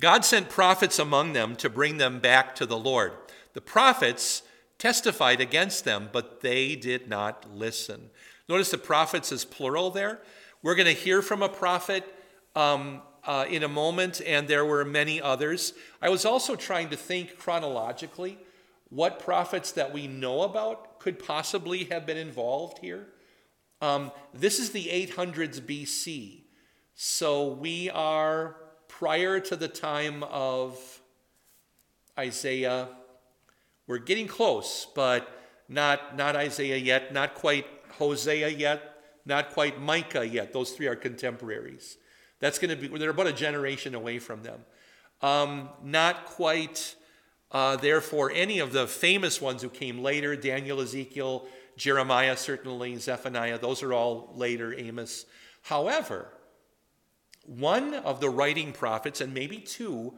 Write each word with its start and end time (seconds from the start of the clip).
God 0.00 0.24
sent 0.24 0.48
prophets 0.48 0.98
among 0.98 1.34
them 1.34 1.54
to 1.56 1.68
bring 1.68 1.98
them 1.98 2.20
back 2.20 2.54
to 2.56 2.66
the 2.66 2.78
Lord. 2.78 3.12
The 3.52 3.60
prophets 3.60 4.42
testified 4.78 5.40
against 5.40 5.84
them, 5.84 6.08
but 6.10 6.40
they 6.40 6.74
did 6.74 7.06
not 7.06 7.46
listen. 7.54 8.10
Notice 8.48 8.70
the 8.70 8.78
prophets 8.78 9.30
is 9.30 9.44
plural 9.44 9.90
there. 9.90 10.20
We're 10.62 10.74
going 10.74 10.86
to 10.86 10.92
hear 10.92 11.20
from 11.20 11.42
a 11.42 11.48
prophet 11.48 12.04
um, 12.56 13.02
uh, 13.24 13.44
in 13.48 13.62
a 13.62 13.68
moment, 13.68 14.22
and 14.26 14.48
there 14.48 14.64
were 14.64 14.84
many 14.84 15.20
others. 15.20 15.74
I 16.00 16.08
was 16.08 16.24
also 16.24 16.56
trying 16.56 16.88
to 16.90 16.96
think 16.96 17.36
chronologically 17.36 18.38
what 18.88 19.18
prophets 19.20 19.72
that 19.72 19.92
we 19.92 20.06
know 20.06 20.42
about 20.42 20.98
could 20.98 21.18
possibly 21.18 21.84
have 21.84 22.06
been 22.06 22.16
involved 22.16 22.78
here. 22.78 23.06
Um, 23.82 24.12
this 24.32 24.58
is 24.58 24.70
the 24.70 24.86
800s 24.86 25.60
BC. 25.60 26.42
So 26.94 27.48
we 27.48 27.88
are 27.90 28.56
prior 29.00 29.40
to 29.40 29.56
the 29.56 29.66
time 29.66 30.22
of 30.24 30.78
Isaiah. 32.18 32.86
We're 33.86 33.96
getting 33.96 34.28
close, 34.28 34.86
but 34.94 35.26
not, 35.70 36.18
not 36.18 36.36
Isaiah 36.36 36.76
yet, 36.76 37.10
not 37.14 37.34
quite 37.34 37.64
Hosea 37.92 38.50
yet, 38.50 38.98
not 39.24 39.52
quite 39.52 39.80
Micah 39.80 40.28
yet. 40.28 40.52
Those 40.52 40.72
three 40.72 40.86
are 40.86 40.96
contemporaries. 40.96 41.96
That's 42.40 42.58
going 42.58 42.76
to 42.78 42.88
be, 42.88 42.98
they're 42.98 43.08
about 43.08 43.26
a 43.26 43.32
generation 43.32 43.94
away 43.94 44.18
from 44.18 44.42
them. 44.42 44.66
Um, 45.22 45.70
not 45.82 46.26
quite, 46.26 46.94
uh, 47.52 47.76
therefore, 47.76 48.30
any 48.34 48.58
of 48.58 48.74
the 48.74 48.86
famous 48.86 49.40
ones 49.40 49.62
who 49.62 49.70
came 49.70 50.00
later 50.00 50.36
Daniel, 50.36 50.78
Ezekiel, 50.78 51.46
Jeremiah, 51.78 52.36
certainly, 52.36 52.96
Zephaniah, 52.96 53.58
those 53.58 53.82
are 53.82 53.94
all 53.94 54.30
later, 54.36 54.74
Amos. 54.78 55.24
However, 55.62 56.28
one 57.46 57.94
of 57.94 58.20
the 58.20 58.30
writing 58.30 58.72
prophets, 58.72 59.20
and 59.20 59.34
maybe 59.34 59.58
two, 59.58 60.14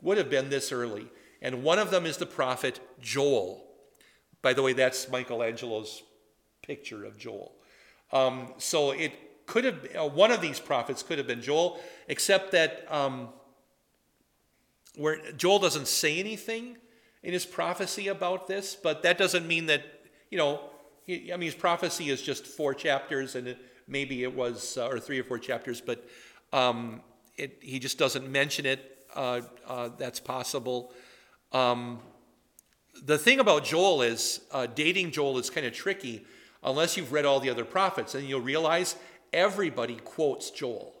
would 0.00 0.18
have 0.18 0.30
been 0.30 0.50
this 0.50 0.72
early. 0.72 1.08
And 1.40 1.62
one 1.62 1.78
of 1.78 1.90
them 1.90 2.06
is 2.06 2.16
the 2.16 2.26
prophet 2.26 2.80
Joel. 3.00 3.64
By 4.42 4.52
the 4.52 4.62
way, 4.62 4.72
that's 4.72 5.08
Michelangelo's 5.08 6.02
picture 6.62 7.04
of 7.04 7.16
Joel. 7.18 7.52
Um, 8.12 8.54
so 8.58 8.90
it 8.90 9.12
could 9.46 9.64
have 9.64 9.88
uh, 9.96 10.08
one 10.08 10.30
of 10.30 10.40
these 10.40 10.60
prophets 10.60 11.02
could 11.02 11.18
have 11.18 11.26
been 11.26 11.42
Joel, 11.42 11.80
except 12.08 12.52
that 12.52 12.86
um, 12.90 13.28
where 14.96 15.18
Joel 15.32 15.58
doesn't 15.58 15.88
say 15.88 16.18
anything 16.18 16.76
in 17.22 17.32
his 17.32 17.46
prophecy 17.46 18.08
about 18.08 18.46
this, 18.46 18.74
but 18.74 19.02
that 19.02 19.18
doesn't 19.18 19.46
mean 19.46 19.66
that 19.66 19.84
you 20.30 20.38
know. 20.38 20.60
He, 21.04 21.32
I 21.32 21.36
mean, 21.36 21.46
his 21.46 21.56
prophecy 21.56 22.10
is 22.10 22.22
just 22.22 22.46
four 22.46 22.74
chapters, 22.74 23.34
and 23.34 23.48
it, 23.48 23.58
maybe 23.92 24.22
it 24.22 24.34
was 24.34 24.76
uh, 24.78 24.88
or 24.88 24.98
three 24.98 25.20
or 25.20 25.24
four 25.24 25.38
chapters, 25.38 25.80
but 25.80 26.04
um, 26.52 27.02
it, 27.36 27.58
he 27.60 27.78
just 27.78 27.98
doesn't 27.98 28.28
mention 28.28 28.66
it. 28.66 29.06
Uh, 29.14 29.42
uh, 29.68 29.90
that's 29.98 30.18
possible. 30.18 30.92
Um, 31.52 32.00
the 33.04 33.18
thing 33.18 33.38
about 33.40 33.64
Joel 33.64 34.02
is 34.02 34.40
uh, 34.50 34.66
dating 34.66 35.10
Joel 35.10 35.38
is 35.38 35.50
kind 35.50 35.66
of 35.66 35.74
tricky 35.74 36.24
unless 36.62 36.96
you've 36.96 37.12
read 37.12 37.26
all 37.26 37.40
the 37.40 37.50
other 37.50 37.64
prophets, 37.64 38.14
and 38.14 38.26
you'll 38.26 38.40
realize 38.40 38.96
everybody 39.32 39.96
quotes 39.96 40.50
Joel, 40.50 40.94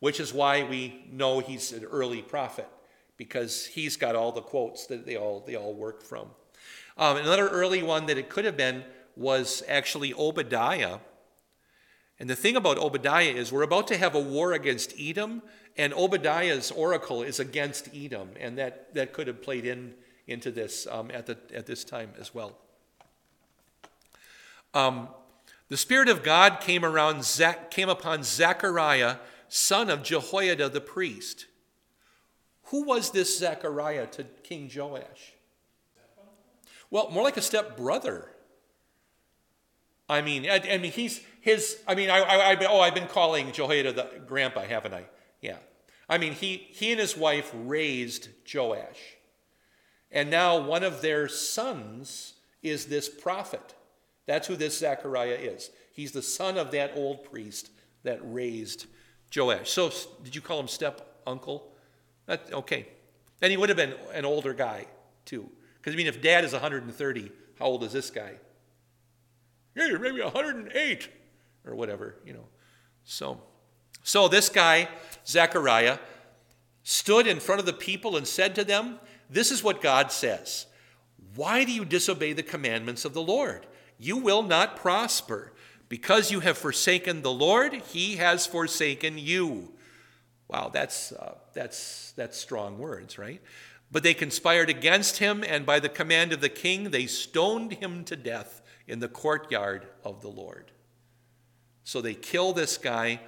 which 0.00 0.18
is 0.18 0.32
why 0.32 0.64
we 0.64 1.04
know 1.10 1.40
he's 1.40 1.72
an 1.72 1.84
early 1.84 2.22
prophet 2.22 2.68
because 3.16 3.66
he's 3.66 3.96
got 3.96 4.16
all 4.16 4.32
the 4.32 4.40
quotes 4.40 4.86
that 4.86 5.04
they 5.04 5.16
all 5.16 5.44
they 5.46 5.56
all 5.56 5.74
work 5.74 6.02
from. 6.02 6.28
Um, 6.96 7.16
another 7.16 7.48
early 7.48 7.82
one 7.82 8.06
that 8.06 8.18
it 8.18 8.28
could 8.28 8.44
have 8.44 8.56
been 8.56 8.84
was 9.16 9.62
actually 9.68 10.14
Obadiah. 10.14 10.98
And 12.20 12.28
the 12.28 12.36
thing 12.36 12.56
about 12.56 12.78
Obadiah 12.78 13.30
is 13.30 13.52
we're 13.52 13.62
about 13.62 13.86
to 13.88 13.96
have 13.96 14.14
a 14.14 14.20
war 14.20 14.52
against 14.52 14.92
Edom, 14.98 15.42
and 15.76 15.94
Obadiah's 15.94 16.70
oracle 16.72 17.22
is 17.22 17.38
against 17.38 17.88
Edom, 17.94 18.30
and 18.40 18.58
that, 18.58 18.92
that 18.94 19.12
could 19.12 19.28
have 19.28 19.40
played 19.40 19.64
in 19.64 19.94
into 20.26 20.50
this 20.50 20.86
um, 20.90 21.10
at, 21.10 21.26
the, 21.26 21.38
at 21.54 21.66
this 21.66 21.84
time 21.84 22.10
as 22.20 22.34
well. 22.34 22.56
Um, 24.74 25.08
the 25.68 25.76
Spirit 25.76 26.08
of 26.08 26.22
God 26.22 26.60
came, 26.60 26.84
around, 26.84 27.24
came 27.70 27.88
upon 27.88 28.22
Zechariah, 28.22 29.16
son 29.48 29.88
of 29.88 30.02
Jehoiada 30.02 30.68
the 30.68 30.80
priest. 30.80 31.46
Who 32.64 32.84
was 32.84 33.10
this 33.10 33.38
Zechariah 33.38 34.06
to 34.08 34.24
King 34.42 34.70
Joash? 34.74 35.34
Well, 36.90 37.10
more 37.10 37.22
like 37.22 37.36
a 37.36 37.42
step 37.42 37.76
brother. 37.76 38.30
I 40.08 40.22
mean, 40.22 40.48
I, 40.48 40.60
I, 40.70 40.78
mean, 40.78 40.92
he's 40.92 41.20
his. 41.40 41.80
I 41.86 41.94
mean, 41.94 42.10
I, 42.10 42.18
I, 42.20 42.52
I, 42.52 42.66
oh, 42.66 42.80
I've 42.80 42.94
been 42.94 43.08
calling 43.08 43.52
Jehoiada 43.52 43.92
the 43.92 44.10
grandpa, 44.26 44.62
haven't 44.62 44.94
I? 44.94 45.04
Yeah. 45.40 45.58
I 46.08 46.18
mean, 46.18 46.32
he 46.32 46.66
he 46.70 46.92
and 46.92 47.00
his 47.00 47.16
wife 47.16 47.50
raised 47.54 48.28
Joash, 48.52 49.16
and 50.10 50.30
now 50.30 50.58
one 50.58 50.82
of 50.82 51.02
their 51.02 51.28
sons 51.28 52.34
is 52.62 52.86
this 52.86 53.08
prophet. 53.08 53.74
That's 54.26 54.46
who 54.46 54.56
this 54.56 54.78
Zechariah 54.78 55.38
is. 55.40 55.70
He's 55.92 56.12
the 56.12 56.22
son 56.22 56.58
of 56.58 56.70
that 56.72 56.92
old 56.94 57.24
priest 57.24 57.70
that 58.04 58.20
raised 58.22 58.86
Joash. 59.34 59.70
So, 59.70 59.90
did 60.22 60.34
you 60.34 60.40
call 60.40 60.60
him 60.60 60.68
step 60.68 61.20
uncle? 61.26 61.72
That, 62.26 62.52
okay. 62.52 62.88
And 63.40 63.50
he 63.50 63.56
would 63.56 63.68
have 63.68 63.76
been 63.76 63.94
an 64.12 64.24
older 64.24 64.54
guy, 64.54 64.86
too. 65.24 65.48
Because, 65.78 65.94
I 65.94 65.96
mean, 65.96 66.06
if 66.06 66.20
dad 66.20 66.44
is 66.44 66.52
130, 66.52 67.32
how 67.58 67.64
old 67.64 67.82
is 67.84 67.92
this 67.92 68.10
guy? 68.10 68.34
Yeah, 69.78 69.86
you're 69.86 69.98
maybe 69.98 70.20
108 70.20 71.08
or 71.64 71.74
whatever, 71.74 72.16
you 72.24 72.32
know. 72.32 72.44
So, 73.04 73.40
so 74.02 74.28
this 74.28 74.48
guy, 74.48 74.88
Zechariah, 75.26 75.98
stood 76.82 77.26
in 77.26 77.40
front 77.40 77.60
of 77.60 77.66
the 77.66 77.72
people 77.72 78.16
and 78.16 78.26
said 78.26 78.54
to 78.56 78.64
them, 78.64 78.98
This 79.30 79.50
is 79.50 79.62
what 79.62 79.80
God 79.80 80.12
says. 80.12 80.66
Why 81.34 81.64
do 81.64 81.72
you 81.72 81.84
disobey 81.84 82.32
the 82.32 82.42
commandments 82.42 83.04
of 83.04 83.14
the 83.14 83.22
Lord? 83.22 83.66
you 83.98 84.16
will 84.16 84.42
not 84.42 84.76
prosper. 84.76 85.52
Because 85.88 86.30
you 86.30 86.40
have 86.40 86.58
forsaken 86.58 87.22
the 87.22 87.32
Lord, 87.32 87.72
he 87.72 88.16
has 88.16 88.46
forsaken 88.46 89.16
you. 89.16 89.72
Wow, 90.46 90.70
that's, 90.72 91.12
uh, 91.12 91.36
that's, 91.54 92.12
that's 92.12 92.36
strong 92.36 92.78
words, 92.78 93.18
right? 93.18 93.40
But 93.90 94.02
they 94.02 94.12
conspired 94.12 94.68
against 94.68 95.16
him, 95.16 95.42
and 95.42 95.64
by 95.64 95.80
the 95.80 95.88
command 95.88 96.34
of 96.34 96.42
the 96.42 96.50
king, 96.50 96.90
they 96.90 97.06
stoned 97.06 97.72
him 97.72 98.04
to 98.04 98.16
death 98.16 98.60
in 98.88 98.98
the 99.00 99.08
courtyard 99.08 99.86
of 100.02 100.22
the 100.22 100.28
Lord. 100.28 100.72
So 101.84 102.00
they 102.00 102.14
kill 102.14 102.52
this 102.52 102.78
guy, 102.78 103.20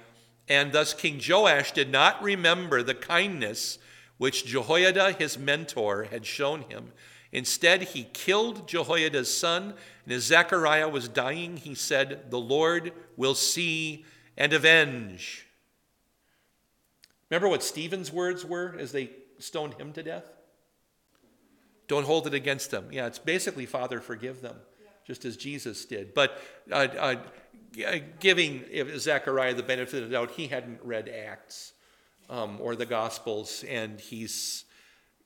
and 0.47 0.71
thus 0.73 0.93
King 0.93 1.21
Joash 1.25 1.71
did 1.71 1.91
not 1.91 2.21
remember 2.21 2.83
the 2.83 2.95
kindness 2.95 3.77
which 4.17 4.45
Jehoiada, 4.45 5.13
his 5.13 5.37
mentor, 5.37 6.03
had 6.03 6.25
shown 6.25 6.63
him. 6.63 6.91
Instead, 7.31 7.83
he 7.83 8.03
killed 8.11 8.67
Jehoiada's 8.67 9.35
son, 9.35 9.73
and 10.03 10.13
as 10.13 10.23
Zechariah 10.23 10.89
was 10.89 11.07
dying, 11.07 11.57
he 11.57 11.73
said, 11.73 12.29
The 12.29 12.39
Lord 12.39 12.91
will 13.15 13.35
see 13.35 14.05
and 14.37 14.51
avenge. 14.53 15.47
Remember 17.29 17.47
what 17.47 17.63
Stephen's 17.63 18.11
words 18.11 18.43
were 18.43 18.75
as 18.77 18.91
they 18.91 19.11
stoned 19.39 19.75
him 19.75 19.93
to 19.93 20.03
death? 20.03 20.25
Don't 21.87 22.05
hold 22.05 22.27
it 22.27 22.33
against 22.33 22.71
them. 22.71 22.89
Yeah, 22.91 23.07
it's 23.07 23.19
basically, 23.19 23.65
Father, 23.65 23.99
forgive 24.01 24.41
them, 24.41 24.57
just 25.11 25.25
as 25.25 25.35
Jesus 25.35 25.83
did. 25.83 26.13
But 26.13 26.41
uh, 26.71 26.87
uh, 26.97 27.15
giving 28.21 28.63
Zechariah 28.97 29.53
the 29.53 29.61
benefit 29.61 30.03
of 30.03 30.09
the 30.09 30.15
doubt, 30.15 30.31
he 30.31 30.47
hadn't 30.47 30.79
read 30.85 31.09
Acts 31.09 31.73
um, 32.29 32.59
or 32.61 32.77
the 32.77 32.85
Gospels, 32.85 33.65
and 33.67 33.99
he's 33.99 34.63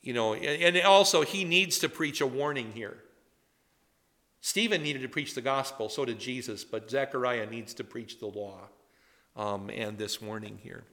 you 0.02 0.14
know, 0.14 0.34
and 0.34 0.76
also 0.82 1.22
he 1.22 1.44
needs 1.44 1.78
to 1.80 1.90
preach 1.90 2.20
a 2.20 2.26
warning 2.26 2.72
here. 2.74 2.98
Stephen 4.42 4.82
needed 4.82 5.04
to 5.04 5.08
preach 5.08 5.36
the 5.36 5.42
gospel, 5.42 5.88
so 5.88 6.04
did 6.04 6.20
Jesus, 6.20 6.64
but 6.64 6.90
Zechariah 6.90 7.48
needs 7.48 7.76
to 7.76 7.84
preach 7.84 8.20
the 8.20 8.28
law 8.28 8.70
um, 9.36 9.70
and 9.70 10.00
this 10.00 10.20
warning 10.20 10.60
here. 10.64 10.84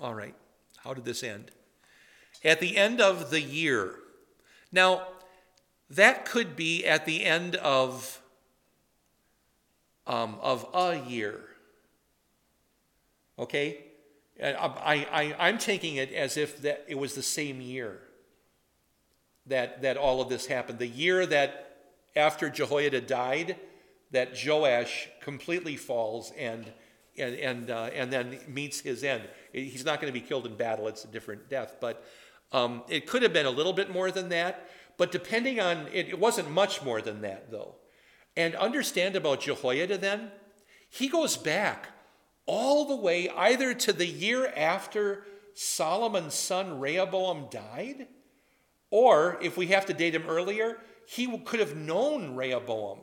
All 0.00 0.14
right, 0.14 0.34
how 0.78 0.92
did 0.92 1.04
this 1.04 1.22
end? 1.22 1.52
At 2.44 2.58
the 2.58 2.76
end 2.76 3.00
of 3.00 3.30
the 3.30 3.40
year. 3.40 3.94
Now, 4.72 5.06
that 5.90 6.24
could 6.24 6.56
be 6.56 6.84
at 6.86 7.06
the 7.06 7.24
end 7.24 7.56
of, 7.56 8.20
um, 10.06 10.36
of 10.42 10.66
a 10.74 11.02
year. 11.08 11.40
Okay? 13.38 13.84
I, 14.42 15.06
I, 15.10 15.36
I'm 15.38 15.58
taking 15.58 15.96
it 15.96 16.12
as 16.12 16.36
if 16.36 16.62
that 16.62 16.84
it 16.88 16.96
was 16.96 17.14
the 17.14 17.22
same 17.22 17.60
year 17.60 18.00
that, 19.46 19.82
that 19.82 19.96
all 19.96 20.20
of 20.20 20.28
this 20.28 20.46
happened. 20.46 20.78
The 20.78 20.86
year 20.86 21.26
that 21.26 21.76
after 22.14 22.48
Jehoiada 22.48 23.00
died, 23.00 23.56
that 24.10 24.36
Joash 24.44 25.08
completely 25.20 25.76
falls 25.76 26.32
and, 26.38 26.70
and, 27.16 27.34
and, 27.34 27.70
uh, 27.70 27.90
and 27.94 28.12
then 28.12 28.38
meets 28.46 28.80
his 28.80 29.04
end. 29.04 29.22
He's 29.52 29.84
not 29.84 30.00
going 30.00 30.12
to 30.12 30.18
be 30.18 30.24
killed 30.24 30.46
in 30.46 30.54
battle, 30.54 30.88
it's 30.88 31.04
a 31.04 31.08
different 31.08 31.48
death. 31.48 31.76
But 31.80 32.04
um, 32.52 32.82
it 32.88 33.06
could 33.06 33.22
have 33.22 33.32
been 33.32 33.46
a 33.46 33.50
little 33.50 33.72
bit 33.72 33.90
more 33.90 34.10
than 34.10 34.28
that. 34.30 34.70
But 34.98 35.12
depending 35.12 35.58
on, 35.60 35.86
it, 35.92 36.08
it 36.08 36.18
wasn't 36.18 36.50
much 36.50 36.82
more 36.82 37.00
than 37.00 37.22
that, 37.22 37.50
though. 37.50 37.76
And 38.36 38.54
understand 38.56 39.16
about 39.16 39.40
Jehoiada 39.40 39.96
then, 39.96 40.30
he 40.90 41.08
goes 41.08 41.36
back 41.38 41.88
all 42.44 42.84
the 42.84 42.96
way 42.96 43.28
either 43.30 43.72
to 43.74 43.92
the 43.92 44.06
year 44.06 44.52
after 44.54 45.24
Solomon's 45.54 46.34
son 46.34 46.80
Rehoboam 46.80 47.46
died, 47.50 48.08
or 48.90 49.38
if 49.40 49.56
we 49.56 49.68
have 49.68 49.86
to 49.86 49.94
date 49.94 50.14
him 50.14 50.24
earlier, 50.28 50.78
he 51.06 51.38
could 51.38 51.60
have 51.60 51.76
known 51.76 52.34
Rehoboam. 52.34 53.00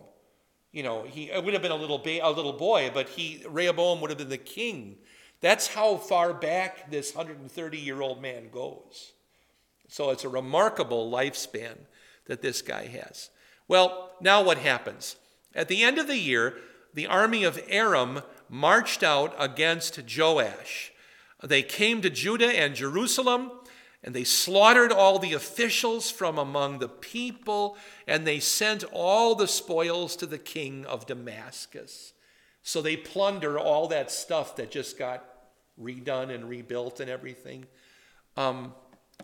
You 0.72 0.84
know, 0.84 1.04
he 1.04 1.32
would 1.34 1.54
have 1.54 1.62
been 1.62 1.72
a 1.72 1.76
little, 1.76 2.00
ba- 2.00 2.20
a 2.22 2.32
little 2.32 2.54
boy, 2.54 2.92
but 2.94 3.08
he, 3.10 3.44
Rehoboam 3.48 4.02
would 4.02 4.10
have 4.10 4.20
been 4.20 4.30
the 4.30 4.38
king. 4.38 4.98
That's 5.40 5.68
how 5.68 5.96
far 5.98 6.34
back 6.34 6.92
this 6.92 7.16
130 7.16 7.78
year 7.78 8.02
old 8.02 8.22
man 8.22 8.50
goes. 8.52 9.14
So 9.88 10.10
it's 10.10 10.24
a 10.24 10.30
remarkable 10.30 11.10
lifespan 11.12 11.78
that 12.26 12.42
this 12.42 12.62
guy 12.62 12.88
has. 12.88 13.30
Well, 13.68 14.12
now 14.22 14.44
what 14.44 14.58
happens? 14.58 15.16
At 15.54 15.68
the 15.68 15.84
end 15.84 15.98
of 15.98 16.08
the 16.08 16.18
year, 16.18 16.56
the 16.94 17.08
army 17.08 17.44
of 17.44 17.62
Aram 17.70 18.22
marched 18.50 19.04
out 19.04 19.36
against 19.38 20.00
Joash. 20.16 20.92
They 21.44 21.62
came 21.62 22.02
to 22.02 22.10
Judah 22.10 22.48
and 22.48 22.76
Jerusalem, 22.76 23.52
and 24.04 24.16
they 24.16 24.24
slaughtered 24.24 24.92
all 24.92 25.20
the 25.20 25.34
officials 25.34 26.12
from 26.12 26.38
among 26.38 26.80
the 26.80 26.88
people, 26.88 27.78
and 28.08 28.26
they 28.26 28.40
sent 28.40 28.84
all 28.92 29.36
the 29.36 29.48
spoils 29.48 30.16
to 30.18 30.26
the 30.26 30.38
king 30.38 30.86
of 30.86 31.06
Damascus. 31.06 32.14
So 32.62 32.82
they 32.82 32.98
plunder 32.98 33.60
all 33.60 33.88
that 33.90 34.12
stuff 34.12 34.56
that 34.56 34.72
just 34.72 34.98
got 34.98 35.24
redone 35.80 36.34
and 36.34 36.48
rebuilt 36.48 37.00
and 37.00 37.10
everything. 37.10 37.66
Um, 38.38 38.74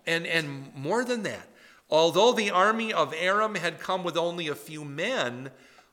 and, 0.05 0.25
and 0.25 0.73
more 0.75 1.03
than 1.03 1.23
that, 1.23 1.47
although 1.89 2.33
the 2.33 2.51
army 2.51 2.93
of 2.93 3.13
Aram 3.13 3.55
had 3.55 3.79
come 3.79 4.03
with 4.03 4.17
only 4.17 4.47
a 4.47 4.55
few 4.55 4.83
men, 4.83 5.51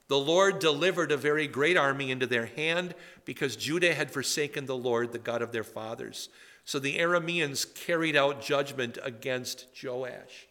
the 0.09 0.19
Lord 0.19 0.59
delivered 0.59 1.13
a 1.13 1.17
very 1.17 1.47
great 1.47 1.77
army 1.77 2.11
into 2.11 2.27
their 2.27 2.47
hand 2.47 2.95
because 3.25 3.57
Judah 3.57 3.95
had 3.95 4.11
forsaken 4.11 4.67
the 4.67 4.77
Lord, 4.77 5.13
the 5.13 5.19
God 5.19 5.43
of 5.43 5.53
their 5.53 5.65
fathers. 5.65 6.31
So 6.65 6.79
the 6.79 6.99
Arameans 6.99 7.75
carried 7.75 8.17
out 8.17 8.43
judgment 8.43 8.99
against 9.03 9.67
Joash. 9.83 10.49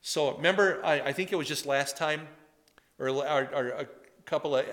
So 0.00 0.36
remember, 0.36 0.80
I, 0.84 1.00
I 1.00 1.12
think 1.12 1.32
it 1.32 1.36
was 1.36 1.48
just 1.48 1.66
last 1.66 1.96
time, 1.96 2.28
or, 2.98 3.08
or, 3.08 3.48
or 3.52 3.68
a 3.68 3.86
couple 4.24 4.56
of 4.56 4.64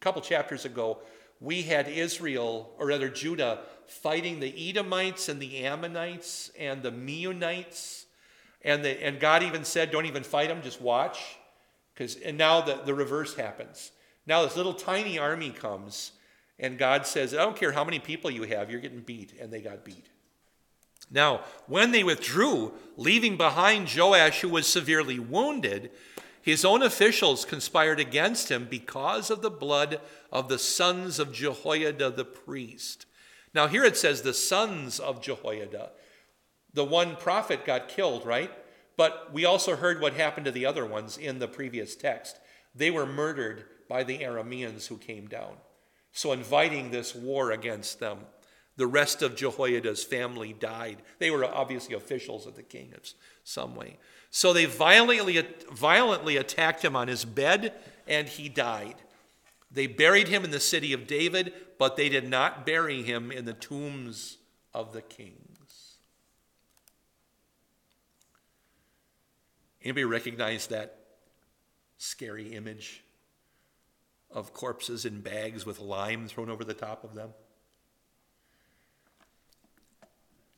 couple 0.00 0.20
chapters 0.20 0.64
ago, 0.64 0.98
we 1.40 1.62
had 1.62 1.88
Israel, 1.88 2.74
or 2.78 2.88
rather 2.88 3.08
Judah, 3.08 3.60
fighting 3.92 4.40
the 4.40 4.70
Edomites 4.70 5.28
and 5.28 5.40
the 5.40 5.64
Ammonites 5.64 6.50
and 6.58 6.82
the 6.82 6.90
Meunites. 6.90 8.04
And, 8.62 8.84
the, 8.84 9.04
and 9.04 9.20
God 9.20 9.42
even 9.42 9.64
said, 9.64 9.90
don't 9.90 10.06
even 10.06 10.22
fight 10.22 10.48
them, 10.48 10.62
just 10.62 10.80
watch. 10.80 11.18
Because 11.94 12.16
and 12.16 12.38
now 12.38 12.60
the, 12.60 12.80
the 12.84 12.94
reverse 12.94 13.34
happens. 13.34 13.92
Now 14.26 14.42
this 14.42 14.56
little 14.56 14.74
tiny 14.74 15.18
army 15.18 15.50
comes, 15.50 16.12
and 16.58 16.78
God 16.78 17.06
says, 17.06 17.34
I 17.34 17.38
don't 17.38 17.56
care 17.56 17.72
how 17.72 17.84
many 17.84 17.98
people 17.98 18.30
you 18.30 18.44
have, 18.44 18.70
you're 18.70 18.80
getting 18.80 19.00
beat. 19.00 19.34
And 19.40 19.52
they 19.52 19.60
got 19.60 19.84
beat. 19.84 20.06
Now, 21.10 21.42
when 21.66 21.90
they 21.90 22.04
withdrew, 22.04 22.72
leaving 22.96 23.36
behind 23.36 23.94
Joash, 23.94 24.40
who 24.40 24.48
was 24.48 24.66
severely 24.66 25.18
wounded, 25.18 25.90
his 26.40 26.64
own 26.64 26.82
officials 26.82 27.44
conspired 27.44 28.00
against 28.00 28.50
him 28.50 28.66
because 28.68 29.30
of 29.30 29.42
the 29.42 29.50
blood 29.50 30.00
of 30.32 30.48
the 30.48 30.58
sons 30.58 31.18
of 31.18 31.32
Jehoiada 31.32 32.10
the 32.10 32.24
priest. 32.24 33.06
Now, 33.54 33.66
here 33.66 33.84
it 33.84 33.96
says 33.96 34.22
the 34.22 34.34
sons 34.34 34.98
of 34.98 35.20
Jehoiada. 35.20 35.90
The 36.72 36.84
one 36.84 37.16
prophet 37.16 37.64
got 37.64 37.88
killed, 37.88 38.24
right? 38.24 38.50
But 38.96 39.32
we 39.32 39.44
also 39.44 39.76
heard 39.76 40.00
what 40.00 40.14
happened 40.14 40.46
to 40.46 40.52
the 40.52 40.66
other 40.66 40.86
ones 40.86 41.18
in 41.18 41.38
the 41.38 41.48
previous 41.48 41.94
text. 41.94 42.38
They 42.74 42.90
were 42.90 43.06
murdered 43.06 43.64
by 43.88 44.04
the 44.04 44.20
Arameans 44.20 44.86
who 44.86 44.96
came 44.96 45.26
down. 45.26 45.56
So, 46.12 46.32
inviting 46.32 46.90
this 46.90 47.14
war 47.14 47.52
against 47.52 48.00
them, 48.00 48.18
the 48.76 48.86
rest 48.86 49.22
of 49.22 49.36
Jehoiada's 49.36 50.04
family 50.04 50.52
died. 50.52 50.98
They 51.18 51.30
were 51.30 51.44
obviously 51.44 51.94
officials 51.94 52.46
of 52.46 52.54
the 52.54 52.62
king 52.62 52.90
in 52.92 53.00
some 53.44 53.74
way. 53.74 53.98
So, 54.30 54.52
they 54.52 54.66
violently, 54.66 55.46
violently 55.70 56.36
attacked 56.36 56.84
him 56.84 56.96
on 56.96 57.08
his 57.08 57.24
bed, 57.24 57.74
and 58.06 58.28
he 58.28 58.48
died. 58.48 58.96
They 59.70 59.86
buried 59.86 60.28
him 60.28 60.44
in 60.44 60.50
the 60.50 60.60
city 60.60 60.92
of 60.92 61.06
David, 61.06 61.54
but 61.82 61.96
they 61.96 62.08
did 62.08 62.30
not 62.30 62.64
bury 62.64 63.02
him 63.02 63.32
in 63.32 63.44
the 63.44 63.52
tombs 63.52 64.38
of 64.72 64.92
the 64.92 65.02
kings. 65.02 65.96
Anybody 69.82 70.04
recognize 70.04 70.68
that 70.68 70.96
scary 71.98 72.54
image 72.54 73.02
of 74.30 74.52
corpses 74.52 75.04
in 75.04 75.22
bags 75.22 75.66
with 75.66 75.80
lime 75.80 76.28
thrown 76.28 76.50
over 76.50 76.62
the 76.62 76.72
top 76.72 77.02
of 77.02 77.16
them? 77.16 77.30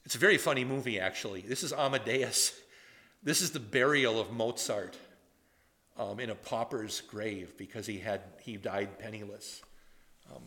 It's 0.04 0.16
a 0.16 0.18
very 0.18 0.36
funny 0.36 0.66
movie, 0.66 1.00
actually. 1.00 1.40
This 1.40 1.62
is 1.62 1.72
Amadeus. 1.72 2.52
This 3.22 3.40
is 3.40 3.52
the 3.52 3.60
burial 3.60 4.20
of 4.20 4.30
Mozart 4.30 4.98
um, 5.96 6.20
in 6.20 6.28
a 6.28 6.34
pauper's 6.34 7.00
grave 7.00 7.56
because 7.56 7.86
he 7.86 8.00
had 8.00 8.20
he 8.42 8.58
died 8.58 8.98
penniless. 8.98 9.62
Um, 10.30 10.42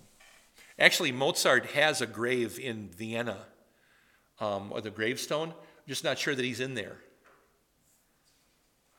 actually, 0.80 1.12
Mozart 1.12 1.68
has 1.68 2.02
a 2.02 2.08
grave 2.08 2.60
in 2.60 2.90
Vienna, 2.90 3.38
um, 4.40 4.72
or 4.72 4.82
the 4.82 4.90
gravestone. 4.90 5.50
I'm 5.50 5.88
just 5.88 6.04
not 6.04 6.18
sure 6.18 6.36
that 6.36 6.46
he's 6.46 6.60
in 6.60 6.76
there. 6.76 6.98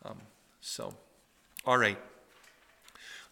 Um, 0.05 0.19
so, 0.61 0.95
all 1.65 1.79
right. 1.79 1.99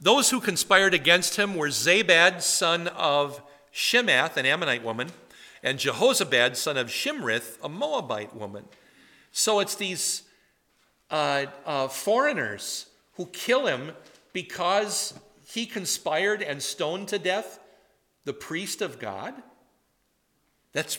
Those 0.00 0.30
who 0.30 0.40
conspired 0.40 0.92
against 0.92 1.36
him 1.36 1.54
were 1.54 1.68
Zabad, 1.68 2.42
son 2.42 2.88
of 2.88 3.40
Shimeath, 3.72 4.36
an 4.36 4.44
Ammonite 4.44 4.82
woman, 4.82 5.08
and 5.62 5.78
Jehozabad, 5.78 6.56
son 6.56 6.76
of 6.76 6.88
Shimrith, 6.88 7.58
a 7.62 7.68
Moabite 7.68 8.34
woman. 8.34 8.64
So 9.32 9.60
it's 9.60 9.74
these 9.74 10.22
uh, 11.10 11.46
uh, 11.64 11.88
foreigners 11.88 12.86
who 13.14 13.26
kill 13.26 13.66
him 13.66 13.92
because 14.32 15.14
he 15.46 15.66
conspired 15.66 16.42
and 16.42 16.62
stoned 16.62 17.08
to 17.08 17.18
death 17.18 17.58
the 18.26 18.34
priest 18.34 18.82
of 18.82 18.98
God. 18.98 19.32
That's 20.72 20.98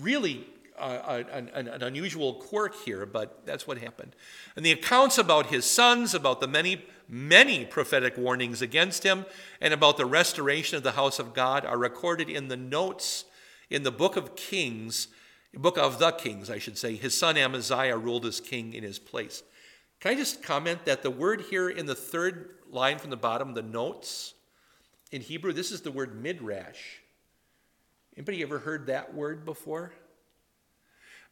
really 0.00 0.46
uh, 0.76 1.22
an, 1.30 1.50
an, 1.54 1.82
unusual 1.82 2.34
quirk 2.34 2.74
here, 2.84 3.04
but 3.04 3.44
that's 3.44 3.66
what 3.66 3.78
happened. 3.78 4.16
And 4.56 4.64
the 4.64 4.72
accounts 4.72 5.18
about 5.18 5.46
his 5.46 5.66
sons, 5.66 6.14
about 6.14 6.40
the 6.40 6.48
many, 6.48 6.84
many 7.06 7.66
prophetic 7.66 8.16
warnings 8.16 8.62
against 8.62 9.04
him, 9.04 9.26
and 9.60 9.74
about 9.74 9.98
the 9.98 10.06
restoration 10.06 10.78
of 10.78 10.82
the 10.82 10.92
house 10.92 11.18
of 11.18 11.34
God 11.34 11.66
are 11.66 11.78
recorded 11.78 12.30
in 12.30 12.48
the 12.48 12.56
notes 12.56 13.26
in 13.68 13.82
the 13.82 13.92
book 13.92 14.16
of 14.16 14.34
Kings, 14.34 15.08
book 15.54 15.76
of 15.76 15.98
the 15.98 16.10
Kings, 16.12 16.48
I 16.48 16.58
should 16.58 16.78
say. 16.78 16.96
His 16.96 17.16
son 17.16 17.36
Amaziah 17.36 17.98
ruled 17.98 18.24
as 18.24 18.40
king 18.40 18.72
in 18.72 18.82
his 18.82 18.98
place. 18.98 19.42
Can 20.00 20.12
I 20.12 20.14
just 20.14 20.42
comment 20.42 20.86
that 20.86 21.02
the 21.02 21.10
word 21.10 21.42
here 21.50 21.68
in 21.68 21.84
the 21.84 21.94
third 21.94 22.54
line 22.70 22.98
from 22.98 23.10
the 23.10 23.16
bottom, 23.16 23.52
the 23.52 23.62
notes, 23.62 24.32
in 25.10 25.20
Hebrew, 25.20 25.52
this 25.52 25.72
is 25.72 25.80
the 25.80 25.90
word 25.90 26.20
midrash. 26.20 26.98
Anybody 28.16 28.42
ever 28.42 28.58
heard 28.58 28.86
that 28.86 29.14
word 29.14 29.44
before? 29.44 29.92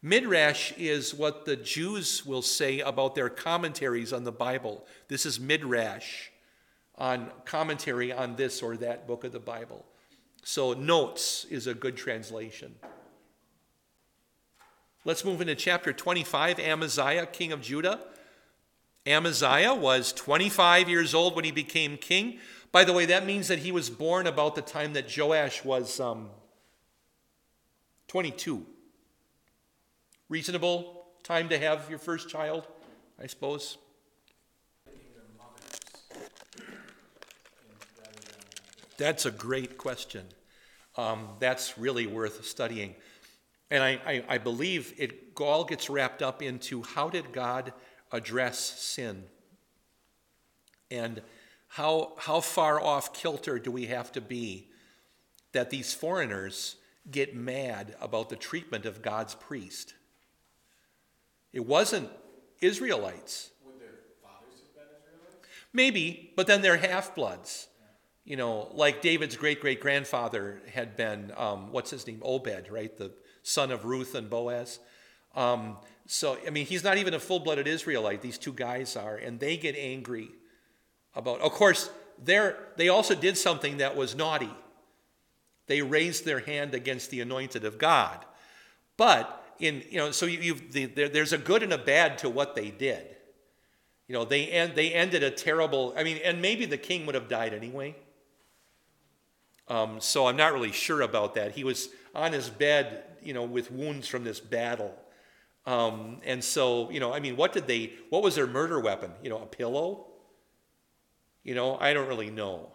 Midrash 0.01 0.71
is 0.77 1.13
what 1.13 1.45
the 1.45 1.57
Jews 1.57 2.25
will 2.25 2.41
say 2.41 2.79
about 2.79 3.15
their 3.15 3.29
commentaries 3.29 4.13
on 4.13 4.23
the 4.23 4.31
Bible. 4.31 4.85
This 5.09 5.25
is 5.25 5.39
midrash 5.39 6.29
on 6.97 7.31
commentary 7.45 8.11
on 8.11 8.35
this 8.35 8.61
or 8.61 8.77
that 8.77 9.07
book 9.07 9.23
of 9.23 9.31
the 9.31 9.39
Bible. 9.39 9.85
So, 10.43 10.73
notes 10.73 11.45
is 11.49 11.67
a 11.67 11.73
good 11.73 11.97
translation. 11.97 12.75
Let's 15.03 15.25
move 15.25 15.41
into 15.41 15.55
chapter 15.55 15.91
25 15.91 16.59
Amaziah, 16.59 17.25
king 17.25 17.51
of 17.51 17.61
Judah. 17.61 17.99
Amaziah 19.05 19.73
was 19.73 20.13
25 20.13 20.87
years 20.89 21.13
old 21.13 21.35
when 21.35 21.45
he 21.45 21.51
became 21.51 21.97
king. 21.97 22.39
By 22.71 22.83
the 22.83 22.93
way, 22.93 23.05
that 23.07 23.25
means 23.25 23.47
that 23.47 23.59
he 23.59 23.71
was 23.71 23.89
born 23.89 24.27
about 24.27 24.55
the 24.55 24.61
time 24.61 24.93
that 24.93 25.15
Joash 25.15 25.65
was 25.65 25.99
um, 25.99 26.29
22 28.07 28.65
reasonable 30.29 31.05
time 31.23 31.49
to 31.49 31.57
have 31.57 31.89
your 31.89 31.97
first 31.97 32.29
child, 32.29 32.67
I 33.21 33.25
suppose? 33.25 33.77
That's 38.97 39.25
a 39.25 39.31
great 39.31 39.77
question. 39.77 40.25
Um, 40.97 41.29
that's 41.39 41.77
really 41.77 42.05
worth 42.05 42.45
studying. 42.45 42.95
And 43.71 43.83
I, 43.83 43.99
I, 44.05 44.23
I 44.27 44.37
believe 44.37 44.93
it 44.97 45.33
all 45.39 45.63
gets 45.63 45.89
wrapped 45.89 46.21
up 46.21 46.41
into 46.41 46.83
how 46.83 47.09
did 47.09 47.31
God 47.31 47.73
address 48.11 48.59
sin? 48.59 49.23
And 50.91 51.21
how, 51.69 52.13
how 52.17 52.41
far 52.41 52.81
off 52.81 53.13
kilter 53.13 53.59
do 53.59 53.71
we 53.71 53.85
have 53.85 54.11
to 54.13 54.21
be 54.21 54.67
that 55.51 55.69
these 55.69 55.93
foreigners 55.93 56.75
get 57.09 57.35
mad 57.35 57.95
about 58.01 58.29
the 58.29 58.35
treatment 58.35 58.85
of 58.85 59.01
God's 59.01 59.35
priest? 59.35 59.93
It 61.53 61.65
wasn't 61.65 62.09
Israelites. 62.59 63.51
Would 63.65 63.79
their 63.79 63.89
fathers 64.21 64.59
have 64.61 64.75
been 64.75 64.95
Israelites? 65.13 65.47
Maybe, 65.71 66.33
but 66.35 66.47
then 66.47 66.61
they're 66.61 66.77
half 66.77 67.15
bloods. 67.15 67.67
You 68.25 68.35
know, 68.35 68.69
like 68.73 69.01
David's 69.01 69.35
great 69.35 69.61
great 69.61 69.79
grandfather 69.79 70.61
had 70.73 70.95
been, 70.95 71.31
um, 71.37 71.71
what's 71.71 71.91
his 71.91 72.05
name? 72.05 72.21
Obed, 72.23 72.69
right? 72.69 72.95
The 72.95 73.11
son 73.43 73.71
of 73.71 73.85
Ruth 73.85 74.13
and 74.15 74.29
Boaz. 74.29 74.79
Um, 75.35 75.77
so, 76.05 76.37
I 76.45 76.49
mean, 76.49 76.65
he's 76.65 76.83
not 76.83 76.97
even 76.97 77.13
a 77.13 77.19
full 77.19 77.39
blooded 77.39 77.67
Israelite. 77.67 78.21
These 78.21 78.39
two 78.39 78.53
guys 78.53 78.95
are, 78.95 79.15
and 79.15 79.39
they 79.39 79.57
get 79.57 79.75
angry 79.75 80.29
about, 81.15 81.41
of 81.41 81.51
course, 81.51 81.89
they're, 82.23 82.57
they 82.77 82.89
also 82.89 83.15
did 83.15 83.37
something 83.37 83.77
that 83.77 83.95
was 83.95 84.15
naughty. 84.15 84.51
They 85.67 85.81
raised 85.81 86.25
their 86.25 86.39
hand 86.39 86.73
against 86.73 87.11
the 87.11 87.21
anointed 87.21 87.63
of 87.63 87.77
God. 87.77 88.25
But 88.97 89.39
in 89.59 89.83
you 89.89 89.97
know, 89.97 90.11
so 90.11 90.25
you, 90.25 90.55
the, 90.71 90.85
there, 90.85 91.09
there's 91.09 91.33
a 91.33 91.37
good 91.37 91.63
and 91.63 91.73
a 91.73 91.77
bad 91.77 92.17
to 92.19 92.29
what 92.29 92.55
they 92.55 92.71
did. 92.71 93.05
You 94.07 94.13
know, 94.13 94.25
they 94.25 94.47
end, 94.47 94.73
they 94.75 94.91
ended 94.91 95.21
a 95.21 95.29
terrible. 95.29 95.93
I 95.95 96.03
mean, 96.03 96.19
and 96.23 96.41
maybe 96.41 96.65
the 96.65 96.77
king 96.77 97.05
would 97.05 97.15
have 97.15 97.29
died 97.29 97.53
anyway. 97.53 97.95
Um, 99.67 100.01
so 100.01 100.25
I'm 100.25 100.35
not 100.35 100.51
really 100.53 100.71
sure 100.71 101.01
about 101.01 101.35
that. 101.35 101.51
He 101.51 101.63
was 101.63 101.89
on 102.15 102.33
his 102.33 102.49
bed, 102.49 103.03
you 103.21 103.33
know, 103.33 103.43
with 103.43 103.71
wounds 103.71 104.07
from 104.07 104.23
this 104.23 104.39
battle. 104.39 104.95
Um, 105.67 106.21
and 106.25 106.43
so, 106.43 106.89
you 106.89 106.99
know, 106.99 107.13
I 107.13 107.19
mean, 107.19 107.37
what 107.37 107.53
did 107.53 107.67
they? 107.67 107.93
What 108.09 108.23
was 108.23 108.33
their 108.33 108.47
murder 108.47 108.79
weapon? 108.79 109.11
You 109.21 109.29
know, 109.29 109.37
a 109.37 109.45
pillow. 109.45 110.07
You 111.43 111.55
know, 111.55 111.77
I 111.79 111.93
don't 111.93 112.07
really 112.07 112.29
know, 112.29 112.71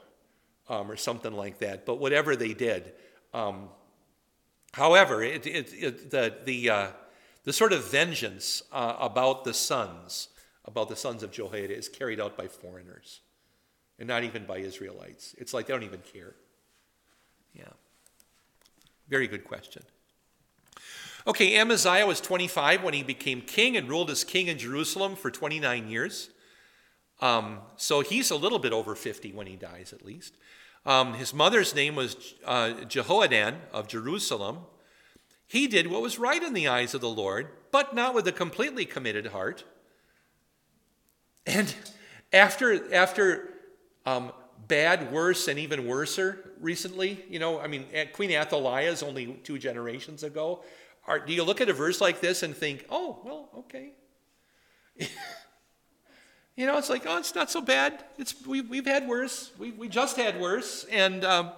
um, 0.68 0.90
or 0.90 0.96
something 0.96 1.32
like 1.32 1.58
that. 1.58 1.86
But 1.86 1.98
whatever 1.98 2.36
they 2.36 2.54
did. 2.54 2.92
Um, 3.32 3.68
However, 4.74 5.22
it, 5.22 5.46
it, 5.46 5.72
it, 5.72 6.10
the, 6.10 6.34
the, 6.44 6.70
uh, 6.70 6.88
the 7.44 7.52
sort 7.52 7.72
of 7.72 7.88
vengeance 7.92 8.60
uh, 8.72 8.96
about 8.98 9.44
the 9.44 9.54
sons, 9.54 10.30
about 10.64 10.88
the 10.88 10.96
sons 10.96 11.22
of 11.22 11.30
Jehoiada, 11.30 11.76
is 11.76 11.88
carried 11.88 12.20
out 12.20 12.36
by 12.36 12.48
foreigners 12.48 13.20
and 14.00 14.08
not 14.08 14.24
even 14.24 14.46
by 14.46 14.58
Israelites. 14.58 15.32
It's 15.38 15.54
like 15.54 15.66
they 15.66 15.74
don't 15.74 15.84
even 15.84 16.02
care. 16.12 16.34
Yeah. 17.54 17.70
Very 19.08 19.28
good 19.28 19.44
question. 19.44 19.84
Okay, 21.24 21.56
Amaziah 21.56 22.04
was 22.04 22.20
25 22.20 22.82
when 22.82 22.94
he 22.94 23.04
became 23.04 23.42
king 23.42 23.76
and 23.76 23.88
ruled 23.88 24.10
as 24.10 24.24
king 24.24 24.48
in 24.48 24.58
Jerusalem 24.58 25.14
for 25.14 25.30
29 25.30 25.88
years. 25.88 26.30
Um, 27.24 27.60
so 27.76 28.02
he's 28.02 28.30
a 28.30 28.36
little 28.36 28.58
bit 28.58 28.74
over 28.74 28.94
50 28.94 29.32
when 29.32 29.46
he 29.46 29.56
dies, 29.56 29.94
at 29.94 30.04
least. 30.04 30.36
Um, 30.84 31.14
his 31.14 31.32
mother's 31.32 31.74
name 31.74 31.96
was 31.96 32.34
uh, 32.44 32.74
Jehoaddan 32.86 33.54
of 33.72 33.88
Jerusalem. 33.88 34.58
He 35.46 35.66
did 35.66 35.86
what 35.86 36.02
was 36.02 36.18
right 36.18 36.42
in 36.42 36.52
the 36.52 36.68
eyes 36.68 36.92
of 36.92 37.00
the 37.00 37.08
Lord, 37.08 37.48
but 37.72 37.94
not 37.94 38.14
with 38.14 38.28
a 38.28 38.32
completely 38.32 38.84
committed 38.84 39.28
heart. 39.28 39.64
And 41.46 41.74
after, 42.30 42.92
after 42.94 43.54
um, 44.04 44.30
bad, 44.68 45.10
worse, 45.10 45.48
and 45.48 45.58
even 45.58 45.86
worser 45.86 46.52
recently, 46.60 47.24
you 47.30 47.38
know, 47.38 47.58
I 47.58 47.68
mean, 47.68 47.86
Queen 48.12 48.32
Athaliah 48.32 48.90
is 48.90 49.02
only 49.02 49.40
two 49.44 49.58
generations 49.58 50.24
ago. 50.24 50.62
Are, 51.06 51.20
do 51.20 51.32
you 51.32 51.42
look 51.42 51.62
at 51.62 51.70
a 51.70 51.72
verse 51.72 52.02
like 52.02 52.20
this 52.20 52.42
and 52.42 52.54
think, 52.54 52.84
oh, 52.90 53.18
well, 53.24 53.48
okay. 53.60 53.92
You 56.56 56.66
know, 56.66 56.78
it's 56.78 56.90
like, 56.90 57.04
oh, 57.06 57.18
it's 57.18 57.34
not 57.34 57.50
so 57.50 57.60
bad. 57.60 58.04
It's, 58.16 58.34
we, 58.46 58.60
we've 58.60 58.86
had 58.86 59.08
worse. 59.08 59.50
We, 59.58 59.72
we 59.72 59.88
just 59.88 60.16
had 60.16 60.40
worse. 60.40 60.84
And 60.90 61.24
um, 61.24 61.50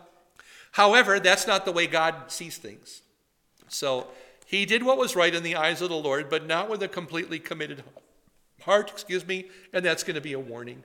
however, 0.72 1.20
that's 1.20 1.46
not 1.46 1.64
the 1.64 1.72
way 1.72 1.86
God 1.86 2.14
sees 2.28 2.56
things. 2.56 3.02
So 3.68 4.06
he 4.46 4.64
did 4.64 4.82
what 4.82 4.96
was 4.96 5.14
right 5.14 5.34
in 5.34 5.42
the 5.42 5.56
eyes 5.56 5.82
of 5.82 5.90
the 5.90 5.96
Lord, 5.96 6.30
but 6.30 6.46
not 6.46 6.70
with 6.70 6.82
a 6.82 6.88
completely 6.88 7.38
committed 7.38 7.82
heart, 8.62 8.90
excuse 8.90 9.26
me, 9.26 9.46
and 9.72 9.84
that's 9.84 10.02
going 10.02 10.14
to 10.14 10.20
be 10.20 10.32
a 10.32 10.40
warning. 10.40 10.82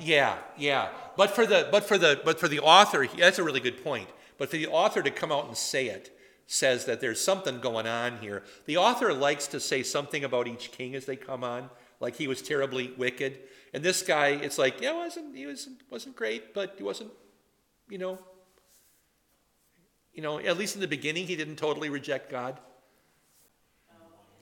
Yeah, 0.00 0.38
yeah. 0.56 0.88
But 1.16 1.30
for 1.30 1.44
the 1.44 1.68
but 1.70 1.84
for 1.84 1.98
the 1.98 2.20
but 2.24 2.40
for 2.40 2.48
the 2.48 2.60
author, 2.60 3.06
that's 3.06 3.38
a 3.38 3.44
really 3.44 3.60
good 3.60 3.84
point. 3.84 4.08
But 4.38 4.50
for 4.50 4.56
the 4.56 4.68
author 4.68 5.02
to 5.02 5.10
come 5.10 5.30
out 5.30 5.46
and 5.46 5.56
say 5.56 5.88
it 5.88 6.16
says 6.46 6.86
that 6.86 7.00
there's 7.00 7.20
something 7.20 7.60
going 7.60 7.86
on 7.86 8.18
here. 8.18 8.42
The 8.66 8.76
author 8.76 9.12
likes 9.12 9.46
to 9.48 9.60
say 9.60 9.82
something 9.82 10.24
about 10.24 10.48
each 10.48 10.72
king 10.72 10.94
as 10.94 11.04
they 11.04 11.16
come 11.16 11.44
on 11.44 11.70
like 12.00 12.16
he 12.16 12.26
was 12.26 12.42
terribly 12.42 12.92
wicked. 12.96 13.38
And 13.72 13.82
this 13.82 14.02
guy, 14.02 14.28
it's 14.28 14.58
like, 14.58 14.80
yeah, 14.80 14.92
wasn't 14.92 15.36
he 15.36 15.46
wasn't 15.46 15.80
wasn't 15.90 16.16
great, 16.16 16.54
but 16.54 16.74
he 16.76 16.82
wasn't, 16.82 17.10
you 17.88 17.98
know, 17.98 18.18
you 20.12 20.22
know, 20.22 20.38
at 20.38 20.58
least 20.58 20.74
in 20.74 20.80
the 20.80 20.88
beginning, 20.88 21.26
he 21.26 21.36
didn't 21.36 21.56
totally 21.56 21.88
reject 21.88 22.30
God. 22.30 22.58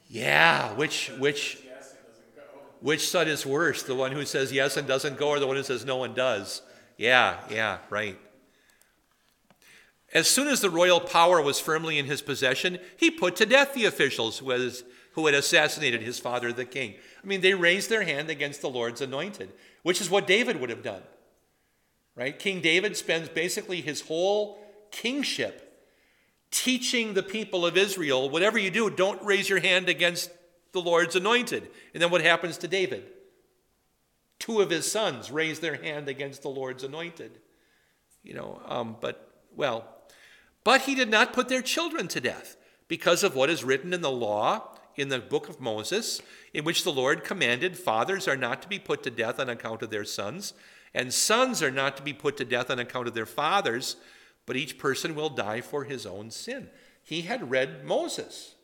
Yeah, 0.09 0.73
which 0.75 1.11
which 1.19 1.59
which 2.81 3.09
son 3.09 3.29
is 3.29 3.45
worse, 3.45 3.83
the 3.83 3.95
one 3.95 4.13
who 4.13 4.25
says 4.25 4.53
yes 4.53 4.77
and 4.77 4.89
doesn't 4.89 5.19
go, 5.19 5.29
or 5.29 5.41
the 5.41 5.47
one 5.47 5.57
who 5.57 5.63
says 5.63 5.85
no 5.85 6.05
and 6.05 6.15
does? 6.15 6.63
Yeah, 6.97 7.39
yeah, 7.51 7.79
right. 7.91 8.19
As 10.15 10.27
soon 10.29 10.49
as 10.49 10.61
the 10.61 10.71
royal 10.71 11.01
power 11.01 11.43
was 11.43 11.61
firmly 11.61 11.99
in 11.99 12.07
his 12.07 12.23
possession, 12.23 12.79
he 12.97 13.11
put 13.11 13.37
to 13.37 13.47
death 13.47 13.75
the 13.75 13.85
officials 13.85 14.39
who, 14.39 14.47
was, 14.47 14.85
who 15.19 15.27
had 15.27 15.35
assassinated 15.35 16.01
his 16.01 16.21
father, 16.21 16.53
the 16.53 16.65
king. 16.65 16.95
I 17.25 17.27
mean, 17.27 17.41
they 17.41 17.53
raised 17.53 17.91
their 17.91 18.05
hand 18.05 18.31
against 18.31 18.61
the 18.61 18.71
Lord's 18.71 19.01
anointed, 19.01 19.53
which 19.83 20.01
is 20.01 20.09
what 20.09 20.29
David 20.29 20.61
would 20.61 20.71
have 20.71 20.85
done. 20.85 21.03
Right? 22.15 22.39
King 22.39 22.61
David 22.61 22.97
spends 22.97 23.29
basically 23.29 23.81
his 23.81 24.03
whole 24.03 24.61
kingship 24.93 25.85
teaching 26.53 27.15
the 27.15 27.25
people 27.25 27.67
of 27.67 27.77
Israel 27.77 28.31
whatever 28.31 28.61
you 28.61 28.71
do, 28.71 28.91
don't 28.91 29.21
raise 29.25 29.49
your 29.49 29.59
hand 29.59 29.89
against 29.89 30.31
the 30.71 30.81
Lord's 30.81 31.17
anointed. 31.17 31.69
And 31.93 32.01
then 32.01 32.11
what 32.11 32.23
happens 32.23 32.57
to 32.59 32.69
David? 32.69 33.03
Two 34.39 34.61
of 34.61 34.71
his 34.71 34.89
sons 34.89 35.33
raise 35.33 35.59
their 35.59 35.83
hand 35.83 36.09
against 36.09 36.43
the 36.43 36.49
Lord's 36.49 36.85
anointed. 36.85 37.41
You 38.23 38.35
know, 38.35 38.63
um, 38.67 38.97
but, 39.01 39.33
well, 39.57 39.85
but 40.63 40.83
he 40.83 40.95
did 40.95 41.11
not 41.11 41.33
put 41.33 41.49
their 41.49 41.61
children 41.61 42.07
to 42.07 42.21
death 42.21 42.57
because 42.87 43.25
of 43.25 43.35
what 43.35 43.51
is 43.51 43.65
written 43.65 43.93
in 43.93 44.01
the 44.01 44.13
law 44.13 44.78
in 44.99 45.09
the 45.09 45.19
book 45.19 45.49
of 45.49 45.61
Moses, 45.61 46.21
in 46.53 46.65
which 46.65 46.85
the 46.85 46.93
Lord 46.93 47.25
commanded 47.25 47.79
fathers 47.79 48.27
are 48.27 48.37
not 48.37 48.63
to 48.63 48.69
be 48.69 48.79
put 48.79 49.03
to 49.05 49.11
death 49.11 49.39
on 49.39 49.49
account 49.49 49.83
of 49.83 49.91
their 49.91 50.05
sons, 50.05 50.55
and 50.95 51.13
sons 51.13 51.63
are 51.63 51.71
not 51.71 51.97
to 51.97 52.03
be 52.03 52.13
put 52.13 52.37
to 52.39 52.45
death 52.45 52.71
on 52.71 52.79
account 52.79 53.09
of 53.09 53.15
their 53.15 53.27
fathers, 53.27 53.97
but 54.47 54.57
each 54.57 54.79
person 54.79 55.15
will 55.15 55.29
die 55.29 55.61
for 55.61 55.85
his 55.85 56.07
own 56.07 56.31
sin. 56.31 56.69
He 57.03 57.23
had 57.23 57.51
read 57.51 57.85
Moses. 57.85 58.55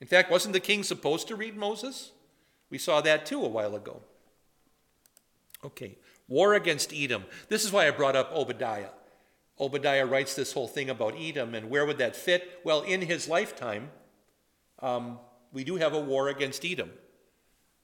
In 0.00 0.06
fact, 0.06 0.30
wasn't 0.30 0.54
the 0.54 0.60
king 0.60 0.82
supposed 0.82 1.28
to 1.28 1.36
read 1.36 1.56
Moses? 1.56 2.12
We 2.70 2.78
saw 2.78 3.00
that 3.02 3.26
too 3.26 3.44
a 3.44 3.48
while 3.48 3.76
ago. 3.76 4.00
Okay, 5.64 5.98
war 6.26 6.54
against 6.54 6.92
Edom. 6.92 7.24
This 7.48 7.64
is 7.64 7.70
why 7.70 7.86
I 7.86 7.90
brought 7.90 8.16
up 8.16 8.32
Obadiah. 8.32 8.90
Obadiah 9.60 10.06
writes 10.06 10.34
this 10.34 10.52
whole 10.52 10.66
thing 10.66 10.90
about 10.90 11.14
Edom, 11.16 11.54
and 11.54 11.70
where 11.70 11.86
would 11.86 11.98
that 11.98 12.16
fit? 12.16 12.60
Well, 12.64 12.82
in 12.82 13.02
his 13.02 13.28
lifetime, 13.28 13.90
um, 14.80 15.18
we 15.52 15.64
do 15.64 15.76
have 15.76 15.94
a 15.94 16.00
war 16.00 16.28
against 16.28 16.64
Edom. 16.64 16.90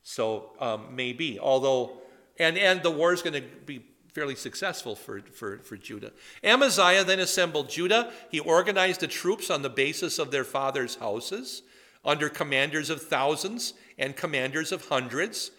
So 0.03 0.53
um, 0.59 0.95
maybe, 0.95 1.39
although, 1.39 1.99
and, 2.39 2.57
and 2.57 2.83
the 2.83 2.91
war 2.91 3.13
is 3.13 3.23
going 3.23 3.35
to 3.35 3.47
be 3.67 3.85
fairly 4.15 4.35
successful 4.35 4.97
for, 4.97 5.21
for, 5.21 5.59
for 5.59 5.77
Judah. 5.77 6.13
Amaziah 6.43 7.05
then 7.05 7.21
assembled 7.21 7.69
Judah. 7.69 8.13
He 8.31 8.41
organized 8.41 9.01
the 9.01 9.07
troops 9.07 9.51
on 9.51 9.63
the 9.63 9.71
basis 9.71 10.19
of 10.19 10.31
their 10.31 10.45
father's 10.45 10.97
houses, 10.97 11.63
under 12.05 12.29
commanders 12.29 12.91
of 12.91 13.03
thousands 13.03 13.75
and 13.99 14.17
commanders 14.17 14.73
of 14.73 14.89
hundreds. 14.89 15.51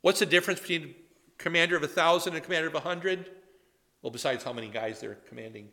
What's 0.00 0.18
the 0.18 0.26
difference 0.26 0.60
between 0.60 0.94
commander 1.36 1.76
of 1.76 1.82
a 1.82 1.88
thousand 1.88 2.34
and 2.34 2.42
commander 2.42 2.68
of 2.68 2.74
a 2.74 2.80
hundred? 2.80 3.30
Well, 4.02 4.10
besides 4.10 4.44
how 4.44 4.52
many 4.52 4.68
guys 4.68 5.00
they're 5.00 5.18
commanding. 5.28 5.68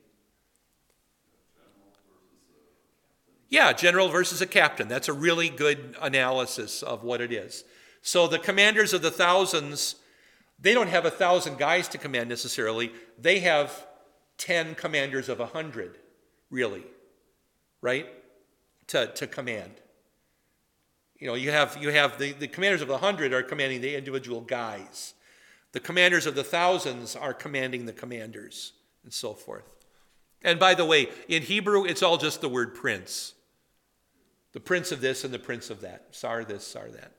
Yeah, 3.55 3.71
general 3.71 4.09
versus 4.09 4.41
a 4.41 4.45
captain. 4.45 4.89
That's 4.89 5.07
a 5.07 5.13
really 5.13 5.47
good 5.47 5.95
analysis 6.01 6.83
of 6.83 7.05
what 7.05 7.21
it 7.21 7.31
is. 7.31 7.63
So 8.01 8.27
the 8.27 8.38
commanders 8.38 8.91
of 8.91 9.01
the 9.01 9.09
thousands, 9.09 9.95
they 10.59 10.74
don't 10.74 10.89
have 10.89 11.05
a 11.05 11.09
thousand 11.09 11.57
guys 11.57 11.88
to 11.88 11.97
command 11.97 12.27
necessarily. 12.27 12.91
They 13.17 13.39
have 13.39 13.88
10 14.39 14.75
commanders 14.75 15.29
of 15.29 15.39
a 15.39 15.45
hundred, 15.45 15.97
really, 16.51 16.83
right? 17.79 18.07
To, 18.88 19.07
to 19.07 19.25
command. 19.25 19.71
You 21.17 21.27
know, 21.27 21.35
you 21.35 21.51
have, 21.51 21.77
you 21.79 21.91
have 21.91 22.19
the, 22.19 22.33
the 22.33 22.50
commanders 22.50 22.81
of 22.81 22.89
the 22.89 22.97
hundred 22.97 23.31
are 23.31 23.41
commanding 23.41 23.79
the 23.79 23.95
individual 23.95 24.41
guys. 24.41 25.13
The 25.71 25.79
commanders 25.79 26.25
of 26.25 26.35
the 26.35 26.43
thousands 26.43 27.15
are 27.15 27.33
commanding 27.33 27.85
the 27.85 27.93
commanders, 27.93 28.74
and 29.05 29.13
so 29.13 29.33
forth. 29.33 29.71
And 30.41 30.59
by 30.59 30.74
the 30.74 30.83
way, 30.83 31.07
in 31.29 31.41
Hebrew, 31.41 31.85
it's 31.85 32.03
all 32.03 32.17
just 32.17 32.41
the 32.41 32.50
word 32.50 32.75
prince. 32.75 33.31
The 34.55 34.62
prince 34.62 34.93
of 34.93 35.01
this 35.01 35.25
and 35.25 35.33
the 35.33 35.38
prince 35.38 35.69
of 35.69 35.81
that. 35.81 36.05
Sar 36.12 36.45
this, 36.45 36.65
Sar 36.65 36.88
that. 36.88 37.12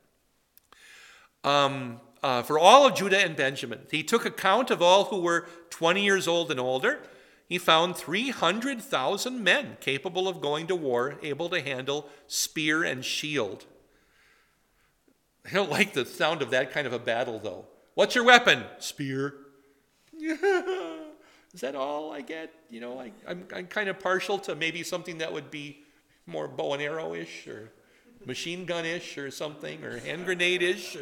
Um, 1.47 2.01
uh, 2.23 2.43
for 2.43 2.59
all 2.59 2.87
of 2.87 2.95
Judah 2.95 3.19
and 3.19 3.37
Benjamin, 3.37 3.81
he 3.91 4.03
took 4.03 4.25
account 4.25 4.71
of 4.71 4.81
all 4.81 5.05
who 5.05 5.21
were 5.21 5.47
20 5.69 6.03
years 6.03 6.27
old 6.27 6.51
and 6.51 6.59
older. 6.59 6.99
He 7.47 7.59
found 7.59 7.95
300,000 7.95 9.45
men 9.45 9.77
capable 9.81 10.29
of 10.29 10.41
going 10.41 10.67
to 10.69 10.75
war, 10.75 11.19
able 11.23 11.51
to 11.51 11.61
handle 11.61 12.09
spear 12.27 12.83
and 12.83 13.05
shield. 13.05 13.67
I 15.45 15.51
don't 15.51 15.71
like 15.71 15.93
the 15.93 16.07
sound 16.07 16.41
of 16.41 16.49
that 16.53 16.73
kind 16.73 16.87
of 16.87 16.95
a 16.95 16.99
battle, 16.99 17.39
though. 17.39 17.67
What's 17.93 18.15
your 18.15 18.25
weapon? 18.25 18.65
Spear. 18.79 19.35
Is 20.19 21.61
that 21.61 21.75
all 21.75 22.13
I 22.13 22.23
get? 22.23 22.55
You 22.71 22.81
know, 22.81 22.99
I, 22.99 23.13
I'm 23.29 23.67
kind 23.67 23.91
of 23.91 24.01
partial 24.01 24.39
to 24.39 24.55
maybe 24.55 24.83
something 24.83 25.19
that 25.19 25.35
would 25.35 25.51
be 25.51 25.83
more 26.27 26.49
bow 26.49 26.75
and 26.75 26.83
arrow 26.83 27.15
ish 27.15 27.47
or 27.47 27.71
machine 28.25 28.65
gun 28.65 28.85
ish 28.85 29.17
or 29.19 29.31
something 29.31 29.85
or 29.85 29.99
hand 29.99 30.25
grenade 30.25 30.63
ish. 30.63 30.97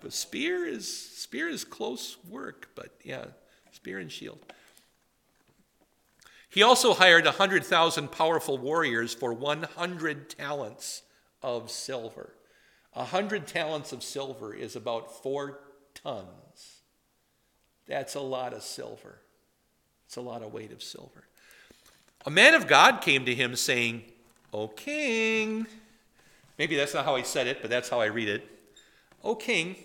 But 0.00 0.12
spear 0.12 0.64
is, 0.64 0.88
spear 0.88 1.48
is 1.48 1.64
close 1.64 2.16
work, 2.28 2.68
but 2.74 2.94
yeah, 3.04 3.26
spear 3.72 3.98
and 3.98 4.10
shield. 4.10 4.38
He 6.48 6.62
also 6.62 6.94
hired 6.94 7.26
100,000 7.26 8.10
powerful 8.10 8.58
warriors 8.58 9.14
for 9.14 9.32
100 9.32 10.30
talents 10.30 11.02
of 11.42 11.70
silver. 11.70 12.34
100 12.92 13.46
talents 13.46 13.92
of 13.92 14.02
silver 14.02 14.52
is 14.52 14.74
about 14.74 15.22
four 15.22 15.60
tons. 15.94 16.80
That's 17.86 18.16
a 18.16 18.20
lot 18.20 18.52
of 18.52 18.62
silver. 18.62 19.20
It's 20.06 20.16
a 20.16 20.20
lot 20.20 20.42
of 20.42 20.52
weight 20.52 20.72
of 20.72 20.82
silver. 20.82 21.28
A 22.26 22.30
man 22.30 22.54
of 22.54 22.66
God 22.66 23.00
came 23.00 23.24
to 23.26 23.34
him 23.34 23.54
saying, 23.54 24.02
O 24.52 24.68
king, 24.68 25.66
maybe 26.58 26.76
that's 26.76 26.94
not 26.94 27.04
how 27.04 27.16
he 27.16 27.24
said 27.24 27.46
it, 27.46 27.60
but 27.60 27.70
that's 27.70 27.88
how 27.88 28.00
I 28.00 28.06
read 28.06 28.28
it. 28.28 28.46
O 29.22 29.34
king, 29.34 29.76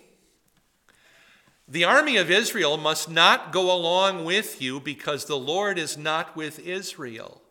the 1.68 1.84
army 1.84 2.16
of 2.16 2.30
Israel 2.30 2.76
must 2.76 3.10
not 3.10 3.52
go 3.52 3.74
along 3.74 4.24
with 4.24 4.62
you 4.62 4.78
because 4.78 5.24
the 5.24 5.38
Lord 5.38 5.78
is 5.78 5.96
not 5.96 6.36
with 6.36 6.64
Israel. 6.64 7.42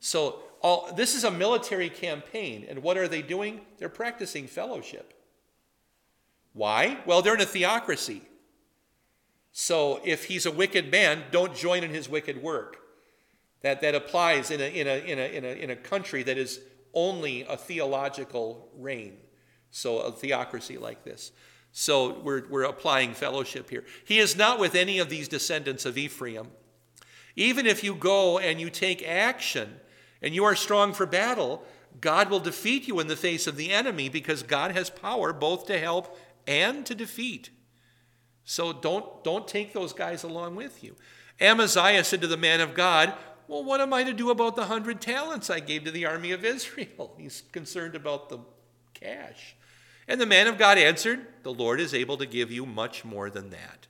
So, 0.00 0.42
all, 0.60 0.92
this 0.94 1.14
is 1.14 1.24
a 1.24 1.30
military 1.30 1.88
campaign. 1.88 2.66
And 2.68 2.82
what 2.82 2.98
are 2.98 3.08
they 3.08 3.22
doing? 3.22 3.60
They're 3.78 3.88
practicing 3.88 4.46
fellowship. 4.46 5.14
Why? 6.52 6.98
Well, 7.06 7.22
they're 7.22 7.34
in 7.34 7.40
a 7.40 7.46
theocracy. 7.46 8.22
So, 9.52 10.00
if 10.04 10.24
he's 10.24 10.44
a 10.44 10.52
wicked 10.52 10.90
man, 10.90 11.24
don't 11.30 11.54
join 11.54 11.84
in 11.84 11.90
his 11.90 12.08
wicked 12.08 12.42
work. 12.42 12.78
That, 13.62 13.80
that 13.80 13.94
applies 13.94 14.50
in 14.50 14.60
a, 14.60 14.64
in, 14.64 14.86
a, 14.86 14.98
in, 15.04 15.18
a, 15.18 15.36
in, 15.36 15.44
a, 15.44 15.48
in 15.48 15.70
a 15.70 15.76
country 15.76 16.22
that 16.22 16.38
is 16.38 16.60
only 16.94 17.42
a 17.42 17.56
theological 17.56 18.68
reign. 18.76 19.16
So, 19.70 19.98
a 19.98 20.12
theocracy 20.12 20.78
like 20.78 21.04
this. 21.04 21.32
So 21.72 22.18
we're, 22.20 22.48
we're 22.48 22.64
applying 22.64 23.14
fellowship 23.14 23.70
here. 23.70 23.84
He 24.04 24.18
is 24.18 24.36
not 24.36 24.58
with 24.58 24.74
any 24.74 24.98
of 24.98 25.10
these 25.10 25.28
descendants 25.28 25.84
of 25.84 25.98
Ephraim. 25.98 26.48
Even 27.36 27.66
if 27.66 27.84
you 27.84 27.94
go 27.94 28.38
and 28.38 28.60
you 28.60 28.70
take 28.70 29.06
action 29.06 29.76
and 30.20 30.34
you 30.34 30.44
are 30.44 30.56
strong 30.56 30.92
for 30.92 31.06
battle, 31.06 31.62
God 32.00 32.30
will 32.30 32.40
defeat 32.40 32.88
you 32.88 33.00
in 33.00 33.06
the 33.06 33.16
face 33.16 33.46
of 33.46 33.56
the 33.56 33.70
enemy 33.70 34.08
because 34.08 34.42
God 34.42 34.72
has 34.72 34.90
power 34.90 35.32
both 35.32 35.66
to 35.66 35.78
help 35.78 36.18
and 36.46 36.84
to 36.86 36.94
defeat. 36.94 37.50
So 38.44 38.72
don't, 38.72 39.22
don't 39.22 39.46
take 39.46 39.72
those 39.72 39.92
guys 39.92 40.24
along 40.24 40.56
with 40.56 40.82
you. 40.82 40.96
Amaziah 41.40 42.02
said 42.02 42.20
to 42.22 42.26
the 42.26 42.36
man 42.36 42.60
of 42.60 42.74
God, 42.74 43.14
Well, 43.48 43.64
what 43.64 43.80
am 43.80 43.94
I 43.94 44.04
to 44.04 44.12
do 44.12 44.30
about 44.30 44.56
the 44.56 44.66
hundred 44.66 45.00
talents 45.00 45.48
I 45.48 45.60
gave 45.60 45.84
to 45.84 45.90
the 45.90 46.04
army 46.04 46.32
of 46.32 46.44
Israel? 46.44 47.14
He's 47.18 47.42
concerned 47.50 47.94
about 47.94 48.28
the 48.28 48.38
cash. 48.92 49.56
And 50.06 50.20
the 50.20 50.26
man 50.26 50.46
of 50.46 50.58
God 50.58 50.78
answered, 50.78 51.26
The 51.42 51.52
Lord 51.52 51.80
is 51.80 51.94
able 51.94 52.18
to 52.18 52.26
give 52.26 52.52
you 52.52 52.66
much 52.66 53.04
more 53.04 53.30
than 53.30 53.50
that. 53.50 53.86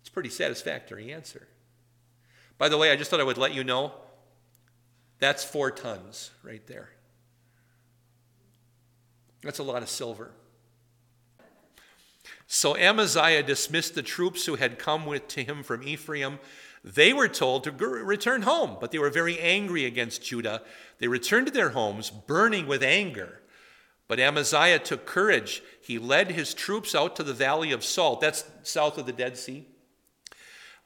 It's 0.00 0.08
a 0.08 0.12
pretty 0.12 0.28
satisfactory 0.28 1.12
answer. 1.12 1.46
By 2.58 2.68
the 2.68 2.76
way, 2.76 2.90
I 2.90 2.96
just 2.96 3.10
thought 3.10 3.20
I 3.20 3.24
would 3.24 3.38
let 3.38 3.54
you 3.54 3.64
know 3.64 3.92
that's 5.20 5.44
four 5.44 5.70
tons 5.70 6.30
right 6.42 6.66
there. 6.66 6.90
That's 9.42 9.58
a 9.58 9.62
lot 9.62 9.82
of 9.82 9.88
silver. 9.88 10.32
So 12.46 12.76
Amaziah 12.76 13.42
dismissed 13.42 13.94
the 13.94 14.02
troops 14.02 14.46
who 14.46 14.56
had 14.56 14.78
come 14.78 15.06
with, 15.06 15.28
to 15.28 15.44
him 15.44 15.62
from 15.62 15.86
Ephraim. 15.86 16.40
They 16.82 17.12
were 17.12 17.28
told 17.28 17.64
to 17.64 17.72
return 17.72 18.42
home, 18.42 18.78
but 18.80 18.90
they 18.90 18.98
were 18.98 19.10
very 19.10 19.38
angry 19.38 19.84
against 19.84 20.24
Judah. 20.24 20.62
They 20.98 21.08
returned 21.08 21.46
to 21.46 21.52
their 21.52 21.70
homes, 21.70 22.10
burning 22.10 22.66
with 22.66 22.82
anger. 22.82 23.40
But 24.08 24.18
Amaziah 24.18 24.78
took 24.78 25.06
courage. 25.06 25.62
He 25.82 25.98
led 25.98 26.32
his 26.32 26.54
troops 26.54 26.94
out 26.94 27.16
to 27.16 27.22
the 27.22 27.34
valley 27.34 27.70
of 27.70 27.84
Salt, 27.84 28.20
that's 28.20 28.44
south 28.62 28.98
of 28.98 29.06
the 29.06 29.12
Dead 29.12 29.36
Sea, 29.36 29.66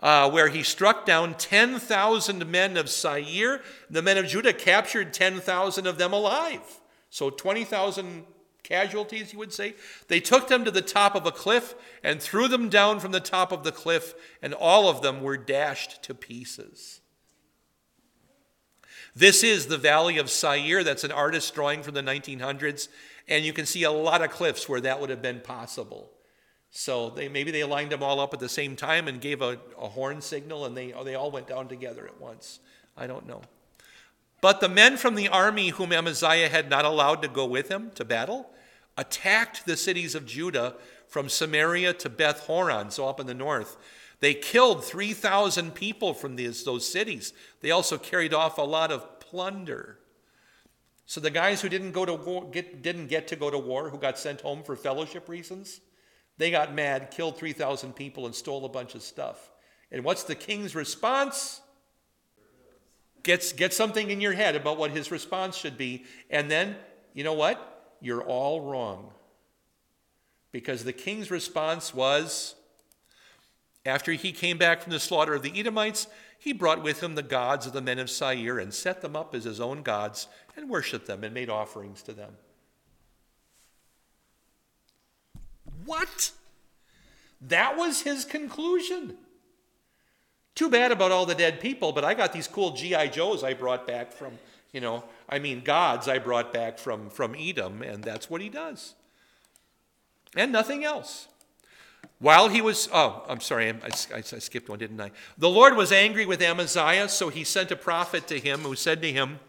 uh, 0.01 0.31
where 0.31 0.49
he 0.49 0.63
struck 0.63 1.07
down 1.07 1.35
10,000 1.35 2.51
men 2.51 2.77
of 2.77 2.91
Seir. 2.91 3.63
The 3.89 4.03
men 4.03 4.19
of 4.19 4.27
Judah 4.27 4.53
captured 4.53 5.15
10,000 5.15 5.87
of 5.87 5.97
them 5.97 6.13
alive. 6.13 6.81
So 7.09 7.31
20,000 7.31 8.25
casualties, 8.65 9.33
you 9.33 9.39
would 9.39 9.53
say. 9.53 9.75
They 10.09 10.19
took 10.19 10.49
them 10.49 10.65
to 10.65 10.71
the 10.73 10.83
top 10.83 11.15
of 11.15 11.27
a 11.27 11.31
cliff 11.31 11.75
and 12.03 12.21
threw 12.21 12.49
them 12.49 12.69
down 12.69 12.99
from 12.99 13.13
the 13.13 13.21
top 13.21 13.53
of 13.53 13.63
the 13.63 13.71
cliff, 13.71 14.15
and 14.43 14.53
all 14.53 14.89
of 14.89 15.03
them 15.03 15.23
were 15.23 15.37
dashed 15.37 16.03
to 16.03 16.15
pieces. 16.15 17.01
This 19.15 19.45
is 19.45 19.67
the 19.67 19.79
Valley 19.79 20.19
of 20.19 20.29
Seir. 20.29 20.83
That's 20.83 21.05
an 21.05 21.13
artist 21.13 21.55
drawing 21.55 21.85
from 21.85 21.95
the 21.95 22.03
1900s. 22.03 22.89
And 23.29 23.45
you 23.45 23.53
can 23.53 23.65
see 23.65 23.85
a 23.85 23.93
lot 23.93 24.23
of 24.23 24.31
cliffs 24.31 24.69
where 24.69 24.81
that 24.81 25.01
would 25.01 25.11
have 25.11 25.23
been 25.23 25.41
possible. 25.41 26.11
So 26.71 27.11
they, 27.11 27.29
maybe 27.29 27.53
they 27.53 27.63
lined 27.63 27.93
them 27.93 28.03
all 28.03 28.19
up 28.19 28.35
at 28.35 28.41
the 28.41 28.49
same 28.49 28.75
time 28.75 29.07
and 29.07 29.21
gave 29.21 29.41
a, 29.41 29.59
a 29.79 29.89
horn 29.89 30.21
signal 30.21 30.65
and 30.65 30.77
they, 30.77 30.93
they 31.05 31.15
all 31.15 31.31
went 31.31 31.47
down 31.47 31.69
together 31.69 32.05
at 32.07 32.21
once. 32.21 32.59
I 32.97 33.07
don't 33.07 33.27
know. 33.27 33.43
But 34.45 34.61
the 34.61 34.69
men 34.69 34.99
from 34.99 35.15
the 35.15 35.31
army 35.31 35.71
whom 35.71 35.91
Amaziah 35.91 36.51
had 36.51 36.69
not 36.69 36.85
allowed 36.85 37.23
to 37.23 37.29
go 37.29 37.47
with 37.47 37.71
him 37.71 37.91
to 37.95 38.05
battle 38.05 38.51
attacked 38.95 39.65
the 39.65 39.75
cities 39.75 40.15
of 40.15 40.27
Judah 40.27 40.75
from 41.09 41.31
Samaria 41.31 41.95
to 41.95 42.11
Beth 42.11 42.41
Horon, 42.41 42.91
so 42.91 43.09
up 43.09 43.19
in 43.19 43.27
the 43.27 43.33
north. 43.33 43.79
They 44.21 44.35
killed 44.35 44.85
3,000 44.85 45.75
people 45.75 46.13
from 46.13 46.37
these, 46.37 46.63
those 46.63 46.87
cities. 46.87 47.33
They 47.63 47.71
also 47.71 47.97
carried 47.97 48.35
off 48.35 48.59
a 48.59 48.61
lot 48.61 48.93
of 48.93 49.19
plunder. 49.19 49.99
So 51.07 51.23
the 51.23 51.31
guys 51.31 51.63
who 51.63 51.71
didn't 51.71 51.93
go 51.93 52.05
to 52.05 52.13
war, 52.13 52.47
get, 52.51 52.83
didn't 52.83 53.07
get 53.07 53.27
to 53.29 53.37
go 53.37 53.49
to 53.49 53.59
war, 53.59 53.89
who 53.89 53.97
got 53.97 54.19
sent 54.19 54.43
home 54.43 54.63
for 54.63 54.77
fellowship 54.77 55.27
reasons, 55.27 55.81
they 56.37 56.51
got 56.51 56.75
mad, 56.75 57.11
killed 57.11 57.39
3,000 57.39 57.95
people, 57.95 58.27
and 58.27 58.35
stole 58.35 58.67
a 58.67 58.69
bunch 58.69 58.95
of 58.95 59.01
stuff. 59.01 59.53
And 59.91 60.05
what's 60.05 60.25
the 60.25 60.35
king's 60.35 60.75
response? 60.75 61.63
Gets, 63.25 63.53
get 63.53 63.75
something 63.75 64.11
in 64.11 64.21
your 64.21 64.35
head 64.35 64.55
about 64.55 64.79
what 64.79 64.93
his 64.93 65.11
response 65.11 65.57
should 65.57 65.77
be. 65.77 66.05
And 66.31 66.51
then, 66.51 66.77
you 67.15 67.25
know 67.25 67.33
what? 67.33 67.97
You're 68.01 68.23
all 68.23 68.61
wrong. 68.61 69.11
Because 70.53 70.85
the 70.85 70.93
king's 70.93 71.31
response 71.31 71.93
was 71.93 72.55
after 73.87 74.13
he 74.13 74.31
came 74.31 74.59
back 74.59 74.83
from 74.83 74.93
the 74.93 75.01
slaughter 75.01 75.35
of 75.35 75.43
the 75.43 75.59
Edomites, 75.59 76.07
he 76.39 76.53
brought 76.53 76.83
with 76.83 77.03
him 77.03 77.15
the 77.15 77.23
gods 77.23 77.67
of 77.67 77.73
the 77.73 77.81
men 77.81 77.99
of 77.99 78.11
Seir 78.11 78.59
and 78.59 78.73
set 78.73 79.01
them 79.01 79.17
up 79.17 79.35
as 79.35 79.45
his 79.45 79.61
own 79.61 79.83
gods 79.83 80.29
and 80.57 80.69
worshiped 80.69 81.07
them 81.07 81.25
and 81.25 81.33
made 81.33 81.49
offerings 81.49 82.03
to 82.03 82.13
them. 82.13 82.37
What? 85.87 86.33
That 87.41 87.77
was 87.77 88.03
his 88.03 88.25
conclusion. 88.25 89.17
Too 90.55 90.71
bad 90.71 90.93
about 90.93 91.11
all 91.11 91.27
the 91.27 91.35
dead 91.35 91.61
people, 91.61 91.93
but 91.93 92.05
I 92.05 92.15
got 92.15 92.33
these 92.33 92.47
cool 92.47 92.71
G.I. 92.71 93.09
Joes 93.09 93.43
I 93.43 93.55
brought 93.55 93.87
back 93.87 94.13
from, 94.13 94.39
you 94.73 94.81
know, 94.81 95.05
I 95.29 95.39
mean, 95.39 95.63
gods 95.63 96.09
I 96.09 96.19
brought 96.19 96.53
back 96.53 96.79
from, 96.79 97.11
from 97.11 97.35
Edom, 97.37 97.83
and 97.83 98.05
that's 98.05 98.31
what 98.31 98.41
he 98.41 98.49
does. 98.49 98.95
And 100.37 100.53
nothing 100.53 100.85
else. 100.85 101.29
While 102.19 102.49
he 102.49 102.61
was, 102.61 102.89
oh, 102.93 103.25
I'm 103.29 103.41
sorry, 103.41 103.71
I, 103.71 103.87
I, 104.15 104.19
I, 104.19 104.21
skipped 104.21 104.69
one, 104.69 104.79
didn't 104.79 105.01
I? 105.01 105.11
The 105.37 105.51
Lord 105.51 105.77
was 105.77 105.91
angry 105.91 106.25
with 106.25 106.41
Amaziah, 106.41 107.09
so 107.09 107.29
he 107.29 107.45
sent 107.45 107.71
a 107.71 107.77
prophet 107.77 108.29
to 108.29 108.39
him 108.39 108.61
who 108.61 108.77
said 108.77 109.03
to 109.03 109.13
him, 109.13 109.41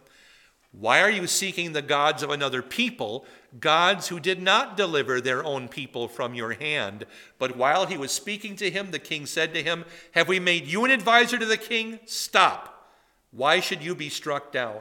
Why 0.71 1.01
are 1.01 1.09
you 1.09 1.27
seeking 1.27 1.73
the 1.73 1.81
gods 1.81 2.23
of 2.23 2.31
another 2.31 2.61
people, 2.61 3.25
gods 3.59 4.07
who 4.07 4.19
did 4.19 4.41
not 4.41 4.77
deliver 4.77 5.19
their 5.19 5.43
own 5.43 5.67
people 5.67 6.07
from 6.07 6.33
your 6.33 6.53
hand? 6.53 7.05
But 7.39 7.55
while 7.55 7.85
he 7.85 7.97
was 7.97 8.11
speaking 8.11 8.55
to 8.57 8.69
him, 8.69 8.91
the 8.91 8.99
king 8.99 9.25
said 9.25 9.53
to 9.53 9.63
him, 9.63 9.85
Have 10.11 10.27
we 10.27 10.39
made 10.39 10.65
you 10.67 10.85
an 10.85 10.91
advisor 10.91 11.37
to 11.37 11.45
the 11.45 11.57
king? 11.57 11.99
Stop. 12.05 12.91
Why 13.31 13.59
should 13.59 13.83
you 13.83 13.95
be 13.95 14.09
struck 14.09 14.51
down? 14.51 14.79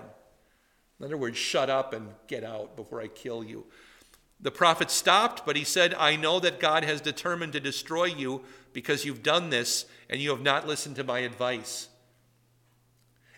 In 0.99 1.07
other 1.07 1.17
words, 1.17 1.37
shut 1.37 1.69
up 1.69 1.93
and 1.93 2.09
get 2.29 2.45
out 2.45 2.77
before 2.77 3.01
I 3.01 3.09
kill 3.09 3.43
you. 3.43 3.65
The 4.41 4.51
prophet 4.51 4.91
stopped, 4.91 5.47
but 5.47 5.57
he 5.57 5.65
said, 5.65 5.95
I 5.95 6.17
know 6.17 6.39
that 6.41 6.61
God 6.61 6.85
has 6.85 7.01
determined 7.01 7.53
to 7.55 7.61
destroy 7.61 8.05
you 8.05 8.43
because 8.73 9.05
you've 9.05 9.23
done 9.23 9.51
this 9.51 9.87
and 10.09 10.21
you 10.21 10.31
have 10.31 10.43
not 10.43 10.67
listened 10.67 10.97
to 10.97 11.05
my 11.05 11.21
advice. 11.21 11.89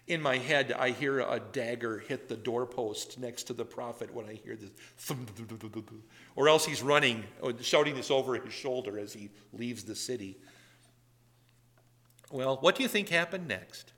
In 0.07 0.23
my 0.23 0.39
head, 0.39 0.73
I 0.73 0.91
hear 0.91 1.19
a 1.21 1.41
dagger 1.41 1.99
hit 1.99 2.29
the 2.29 2.37
doorpost 2.37 3.19
next 3.19 3.45
to 3.45 3.53
the 3.53 3.65
prophet 3.65 4.15
when 4.15 4.27
I 4.27 4.35
hear 4.35 4.55
this. 4.55 4.71
Or 6.37 6.49
else 6.49 6.65
he's 6.65 6.81
running, 6.81 7.25
uh, 7.43 7.53
shouting 7.61 7.97
this 7.97 8.11
over 8.11 8.37
his 8.37 8.53
shoulder 8.53 9.01
as 9.01 9.13
he 9.13 9.31
leaves 9.53 9.83
the 9.83 9.97
city. 9.97 10.39
Well, 12.31 12.59
what 12.61 12.77
do 12.77 12.85
you 12.85 12.89
think 12.89 13.09
happened 13.09 13.49
next? 13.49 13.93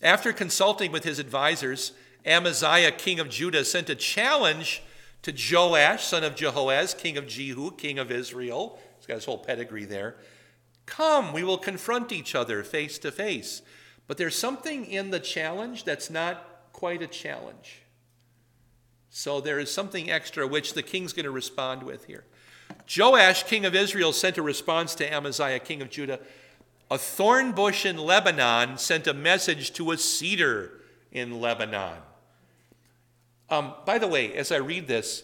After 0.00 0.32
consulting 0.32 0.92
with 0.92 1.02
his 1.02 1.18
advisors, 1.18 1.92
Amaziah, 2.24 2.92
king 2.92 3.18
of 3.18 3.30
Judah, 3.30 3.64
sent 3.64 3.90
a 3.90 3.94
challenge 3.94 4.82
to 5.22 5.32
Joash, 5.32 6.04
son 6.04 6.22
of 6.22 6.36
Jehoahaz, 6.36 6.94
king 6.94 7.16
of 7.16 7.26
Jehu, 7.26 7.72
king 7.72 7.98
of 7.98 8.10
Israel. 8.10 8.78
He's 8.98 9.06
got 9.06 9.14
his 9.14 9.24
whole 9.24 9.38
pedigree 9.38 9.86
there. 9.86 10.16
Come, 10.86 11.32
we 11.32 11.42
will 11.42 11.58
confront 11.58 12.12
each 12.12 12.34
other 12.34 12.62
face 12.62 12.98
to 12.98 13.10
face. 13.10 13.62
But 14.06 14.18
there's 14.18 14.36
something 14.36 14.84
in 14.84 15.10
the 15.10 15.20
challenge 15.20 15.84
that's 15.84 16.10
not 16.10 16.72
quite 16.72 17.02
a 17.02 17.06
challenge. 17.06 17.82
So 19.10 19.40
there 19.40 19.58
is 19.58 19.72
something 19.72 20.10
extra 20.10 20.46
which 20.46 20.74
the 20.74 20.82
king's 20.82 21.12
going 21.12 21.24
to 21.24 21.30
respond 21.30 21.82
with 21.84 22.06
here. 22.06 22.24
Joash, 22.94 23.44
king 23.44 23.64
of 23.64 23.74
Israel, 23.74 24.12
sent 24.12 24.38
a 24.38 24.42
response 24.42 24.94
to 24.96 25.10
Amaziah, 25.10 25.60
king 25.60 25.80
of 25.80 25.88
Judah. 25.88 26.20
A 26.90 26.98
thorn 26.98 27.52
bush 27.52 27.86
in 27.86 27.96
Lebanon 27.96 28.76
sent 28.76 29.06
a 29.06 29.14
message 29.14 29.72
to 29.74 29.92
a 29.92 29.96
cedar 29.96 30.80
in 31.12 31.40
Lebanon. 31.40 31.98
Um, 33.48 33.74
by 33.86 33.98
the 33.98 34.08
way, 34.08 34.34
as 34.34 34.50
I 34.52 34.56
read 34.56 34.86
this, 34.86 35.22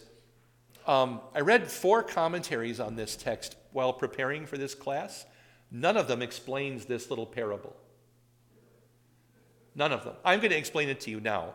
um, 0.87 1.19
I 1.35 1.41
read 1.41 1.69
four 1.69 2.01
commentaries 2.01 2.79
on 2.79 2.95
this 2.95 3.15
text 3.15 3.57
while 3.71 3.93
preparing 3.93 4.45
for 4.45 4.57
this 4.57 4.73
class. 4.73 5.25
None 5.71 5.95
of 5.95 6.07
them 6.07 6.21
explains 6.21 6.85
this 6.85 7.09
little 7.09 7.25
parable. 7.25 7.75
None 9.73 9.93
of 9.93 10.03
them. 10.03 10.15
I'm 10.25 10.39
going 10.39 10.51
to 10.51 10.57
explain 10.57 10.89
it 10.89 10.99
to 11.01 11.11
you 11.11 11.21
now. 11.21 11.53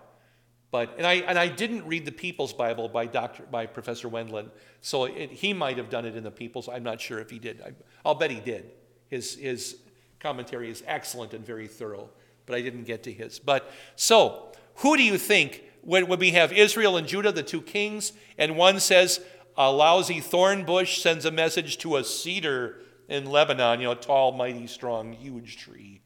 But, 0.71 0.95
and, 0.97 1.07
I, 1.07 1.15
and 1.15 1.39
I 1.39 1.49
didn't 1.49 1.87
read 1.87 2.05
the 2.05 2.13
People's 2.13 2.53
Bible 2.53 2.89
by, 2.89 3.07
Dr., 3.07 3.45
by 3.45 3.67
Professor 3.67 4.09
Wendland, 4.09 4.51
so 4.81 5.05
it, 5.05 5.31
he 5.31 5.53
might 5.53 5.77
have 5.77 5.89
done 5.89 6.05
it 6.05 6.17
in 6.17 6.25
the 6.25 6.31
People's. 6.31 6.69
I'm 6.69 6.83
not 6.83 7.01
sure 7.01 7.19
if 7.19 7.31
he 7.31 7.39
did. 7.39 7.63
I, 7.63 7.73
I'll 8.05 8.15
bet 8.15 8.31
he 8.31 8.41
did. 8.41 8.73
His, 9.09 9.37
his 9.37 9.77
commentary 10.19 10.71
is 10.71 10.83
excellent 10.87 11.35
and 11.35 11.47
very 11.47 11.69
thorough, 11.69 12.11
but 12.47 12.57
I 12.57 12.63
didn't 12.63 12.85
get 12.85 13.05
to 13.05 13.13
his. 13.13 13.39
But 13.39 13.71
so, 13.95 14.53
who 14.77 14.97
do 14.97 15.03
you 15.03 15.19
think, 15.19 15.63
when, 15.83 16.09
when 16.09 16.19
we 16.19 16.33
have 16.33 16.53
Israel 16.53 16.97
and 16.97 17.07
Judah, 17.07 17.33
the 17.33 17.45
two 17.45 17.63
kings, 17.63 18.13
and 18.37 18.57
one 18.57 18.81
says, 18.81 19.21
a 19.57 19.71
lousy 19.71 20.21
thorn 20.21 20.65
bush 20.65 21.01
sends 21.01 21.25
a 21.25 21.31
message 21.31 21.79
to 21.79 21.97
a 21.97 22.05
cedar 22.05 22.81
in 23.09 23.27
Lebanon, 23.27 23.81
you 23.81 23.87
know, 23.87 23.93
a 23.93 23.97
tall, 23.97 24.33
mighty, 24.33 24.67
strong, 24.67 25.13
huge 25.13 25.59
tree. 25.59 26.01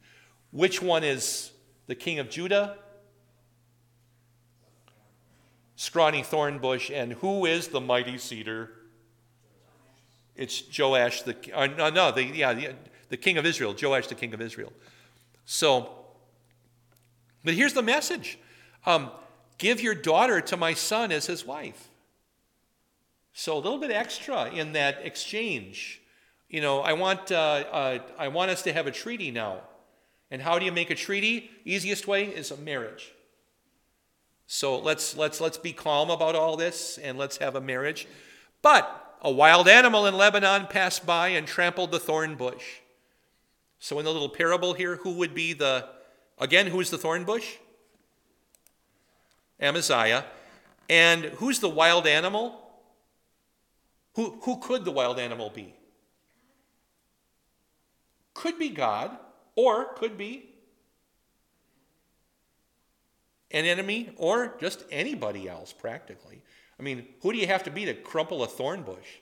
Which 0.51 0.81
one 0.81 1.03
is 1.03 1.51
the 1.87 1.95
king 1.95 2.19
of 2.19 2.29
Judah? 2.29 2.77
Scrawny 5.75 6.23
thorn 6.23 6.59
bush. 6.59 6.91
And 6.93 7.13
who 7.13 7.45
is 7.45 7.69
the 7.69 7.81
mighty 7.81 8.17
cedar? 8.17 8.71
It's 10.35 10.63
Joash, 10.77 11.23
the, 11.23 11.35
uh, 11.53 11.89
no, 11.89 12.11
the, 12.11 12.23
yeah, 12.23 12.53
the, 12.53 12.75
the 13.09 13.17
king 13.17 13.37
of 13.37 13.45
Israel, 13.45 13.75
Joash, 13.79 14.07
the 14.07 14.15
king 14.15 14.33
of 14.33 14.41
Israel. 14.41 14.71
So, 15.45 15.89
but 17.43 17.53
here's 17.53 17.73
the 17.73 17.81
message 17.81 18.37
um, 18.85 19.11
Give 19.57 19.81
your 19.81 19.93
daughter 19.93 20.41
to 20.41 20.57
my 20.57 20.73
son 20.73 21.11
as 21.11 21.27
his 21.27 21.45
wife. 21.45 21.89
So, 23.33 23.55
a 23.55 23.59
little 23.59 23.77
bit 23.77 23.91
extra 23.91 24.49
in 24.49 24.73
that 24.73 24.99
exchange. 25.03 26.00
You 26.51 26.59
know, 26.59 26.81
I 26.81 26.91
want, 26.91 27.31
uh, 27.31 27.63
uh, 27.71 27.99
I 28.19 28.27
want 28.27 28.51
us 28.51 28.61
to 28.63 28.73
have 28.73 28.85
a 28.85 28.91
treaty 28.91 29.31
now. 29.31 29.61
And 30.29 30.41
how 30.41 30.59
do 30.59 30.65
you 30.65 30.71
make 30.73 30.89
a 30.89 30.95
treaty? 30.95 31.49
Easiest 31.63 32.07
way 32.07 32.25
is 32.25 32.51
a 32.51 32.57
marriage. 32.57 33.13
So 34.47 34.77
let's, 34.77 35.15
let's, 35.15 35.39
let's 35.39 35.57
be 35.57 35.71
calm 35.71 36.09
about 36.09 36.35
all 36.35 36.57
this 36.57 36.97
and 36.97 37.17
let's 37.17 37.37
have 37.37 37.55
a 37.55 37.61
marriage. 37.61 38.05
But 38.61 39.15
a 39.21 39.31
wild 39.31 39.69
animal 39.69 40.05
in 40.05 40.17
Lebanon 40.17 40.67
passed 40.67 41.05
by 41.05 41.29
and 41.29 41.47
trampled 41.47 41.91
the 41.91 42.01
thorn 42.01 42.35
bush. 42.35 42.79
So 43.79 43.97
in 43.99 44.03
the 44.03 44.11
little 44.11 44.27
parable 44.27 44.73
here, 44.73 44.97
who 44.97 45.13
would 45.13 45.33
be 45.33 45.53
the, 45.53 45.87
again, 46.37 46.67
who's 46.67 46.89
the 46.89 46.97
thorn 46.97 47.23
bush? 47.23 47.47
Amaziah. 49.57 50.25
And 50.89 51.23
who's 51.23 51.59
the 51.59 51.69
wild 51.69 52.07
animal? 52.07 52.59
Who, 54.15 54.37
who 54.41 54.59
could 54.59 54.83
the 54.83 54.91
wild 54.91 55.17
animal 55.17 55.49
be? 55.49 55.75
Could 58.33 58.57
be 58.57 58.69
God, 58.69 59.17
or 59.55 59.93
could 59.95 60.17
be 60.17 60.49
an 63.51 63.65
enemy, 63.65 64.11
or 64.17 64.55
just 64.59 64.85
anybody 64.91 65.49
else, 65.49 65.73
practically. 65.73 66.41
I 66.79 66.83
mean, 66.83 67.05
who 67.21 67.31
do 67.31 67.37
you 67.37 67.47
have 67.47 67.63
to 67.63 67.71
be 67.71 67.85
to 67.85 67.93
crumple 67.93 68.43
a 68.43 68.47
thorn 68.47 68.83
bush? 68.83 69.19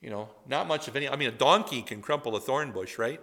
You 0.00 0.10
know, 0.10 0.28
not 0.46 0.66
much 0.66 0.88
of 0.88 0.96
any. 0.96 1.08
I 1.08 1.16
mean, 1.16 1.28
a 1.28 1.32
donkey 1.32 1.82
can 1.82 2.02
crumple 2.02 2.36
a 2.36 2.40
thorn 2.40 2.72
bush, 2.72 2.98
right? 2.98 3.20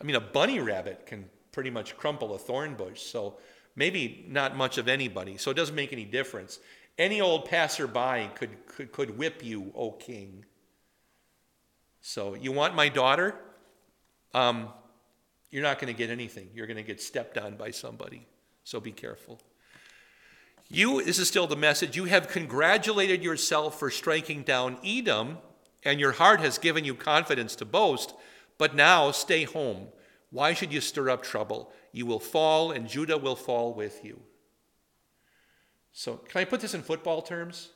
I 0.00 0.04
mean, 0.04 0.16
a 0.16 0.20
bunny 0.20 0.60
rabbit 0.60 1.06
can 1.06 1.28
pretty 1.52 1.70
much 1.70 1.96
crumple 1.96 2.34
a 2.34 2.38
thorn 2.38 2.74
bush. 2.74 3.02
So 3.02 3.38
maybe 3.76 4.26
not 4.28 4.56
much 4.56 4.78
of 4.78 4.88
anybody. 4.88 5.36
So 5.36 5.50
it 5.50 5.54
doesn't 5.54 5.74
make 5.74 5.92
any 5.92 6.04
difference. 6.04 6.58
Any 6.98 7.20
old 7.20 7.46
passerby 7.46 8.30
could, 8.34 8.66
could, 8.66 8.92
could 8.92 9.18
whip 9.18 9.44
you, 9.44 9.72
O 9.74 9.92
king. 9.92 10.44
So, 12.02 12.34
you 12.34 12.52
want 12.52 12.74
my 12.74 12.88
daughter? 12.88 13.34
Um, 14.34 14.68
you're 15.52 15.62
not 15.62 15.78
going 15.78 15.92
to 15.92 15.96
get 15.96 16.10
anything. 16.10 16.48
You're 16.54 16.66
going 16.66 16.78
to 16.78 16.82
get 16.82 17.00
stepped 17.00 17.38
on 17.38 17.56
by 17.56 17.70
somebody. 17.70 18.26
So 18.64 18.80
be 18.80 18.90
careful. 18.90 19.38
You, 20.68 21.04
this 21.04 21.18
is 21.18 21.28
still 21.28 21.46
the 21.46 21.56
message, 21.56 21.96
you 21.96 22.06
have 22.06 22.28
congratulated 22.28 23.22
yourself 23.22 23.78
for 23.78 23.90
striking 23.90 24.42
down 24.42 24.78
Edom, 24.84 25.38
and 25.84 26.00
your 26.00 26.12
heart 26.12 26.40
has 26.40 26.56
given 26.56 26.84
you 26.84 26.94
confidence 26.94 27.54
to 27.56 27.66
boast, 27.66 28.14
but 28.56 28.74
now 28.74 29.10
stay 29.10 29.44
home. 29.44 29.88
Why 30.30 30.54
should 30.54 30.72
you 30.72 30.80
stir 30.80 31.10
up 31.10 31.22
trouble? 31.22 31.70
You 31.92 32.06
will 32.06 32.20
fall, 32.20 32.72
and 32.72 32.88
Judah 32.88 33.18
will 33.18 33.36
fall 33.36 33.74
with 33.74 34.02
you. 34.02 34.20
So, 35.92 36.16
can 36.16 36.40
I 36.40 36.44
put 36.46 36.62
this 36.62 36.72
in 36.72 36.80
football 36.80 37.20
terms? 37.20 37.68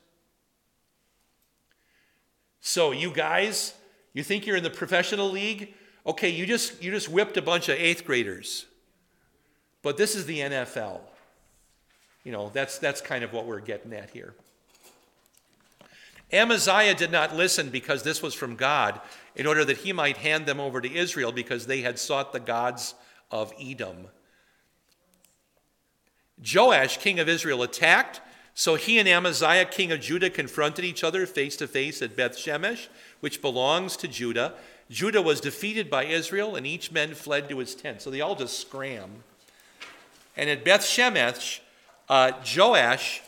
So, 2.61 2.91
you 2.91 3.11
guys, 3.11 3.75
you 4.17 4.23
think 4.23 4.45
you're 4.45 4.57
in 4.57 4.63
the 4.63 4.69
professional 4.69 5.29
league? 5.29 5.73
Okay, 6.05 6.29
you 6.29 6.45
just 6.45 6.81
you 6.81 6.91
just 6.91 7.09
whipped 7.09 7.37
a 7.37 7.41
bunch 7.41 7.69
of 7.69 7.77
8th 7.77 8.05
graders. 8.05 8.65
But 9.81 9.97
this 9.97 10.15
is 10.15 10.25
the 10.25 10.39
NFL. 10.39 11.01
You 12.23 12.31
know, 12.31 12.49
that's 12.49 12.77
that's 12.79 13.01
kind 13.01 13.23
of 13.23 13.33
what 13.33 13.45
we're 13.45 13.59
getting 13.59 13.93
at 13.93 14.09
here. 14.09 14.33
Amaziah 16.33 16.93
did 16.93 17.11
not 17.11 17.35
listen 17.35 17.69
because 17.69 18.03
this 18.03 18.21
was 18.21 18.33
from 18.33 18.55
God, 18.55 18.99
in 19.35 19.47
order 19.47 19.63
that 19.63 19.77
he 19.77 19.93
might 19.93 20.17
hand 20.17 20.45
them 20.45 20.59
over 20.59 20.81
to 20.81 20.93
Israel 20.93 21.31
because 21.31 21.67
they 21.67 21.81
had 21.81 21.97
sought 21.97 22.33
the 22.33 22.39
gods 22.39 22.95
of 23.31 23.53
Edom. 23.61 24.07
Joash, 26.53 26.97
king 26.97 27.19
of 27.19 27.29
Israel, 27.29 27.63
attacked. 27.63 28.21
So 28.53 28.75
he 28.75 28.97
and 28.97 29.07
Amaziah, 29.07 29.65
king 29.65 29.91
of 29.91 30.01
Judah, 30.01 30.29
confronted 30.29 30.83
each 30.83 31.03
other 31.03 31.25
face 31.25 31.55
to 31.57 31.67
face 31.67 32.01
at 32.01 32.17
Beth 32.17 32.35
Shemesh, 32.35 32.87
which 33.19 33.41
belongs 33.41 33.97
to 33.97 34.07
Judah. 34.07 34.53
Judah 34.89 35.21
was 35.21 35.41
defeated 35.41 35.89
by 35.89 36.05
Israel, 36.05 36.55
and 36.55 36.65
each 36.65 36.91
man 36.91 37.13
fled 37.13 37.49
to 37.49 37.57
his 37.59 37.75
tent. 37.75 38.01
So 38.01 38.09
they 38.09 38.21
all 38.21 38.35
just 38.35 38.59
scram. 38.59 39.23
And 40.35 40.49
at 40.49 40.63
Beth 40.63 40.81
Shemesh, 40.81 41.59
uh, 42.09 42.31
Joash, 42.55 43.21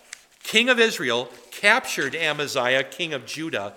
king 0.44 0.70
of 0.70 0.80
Israel, 0.80 1.30
captured 1.52 2.16
Amaziah, 2.16 2.84
king 2.84 3.14
of 3.14 3.26
Judah, 3.26 3.74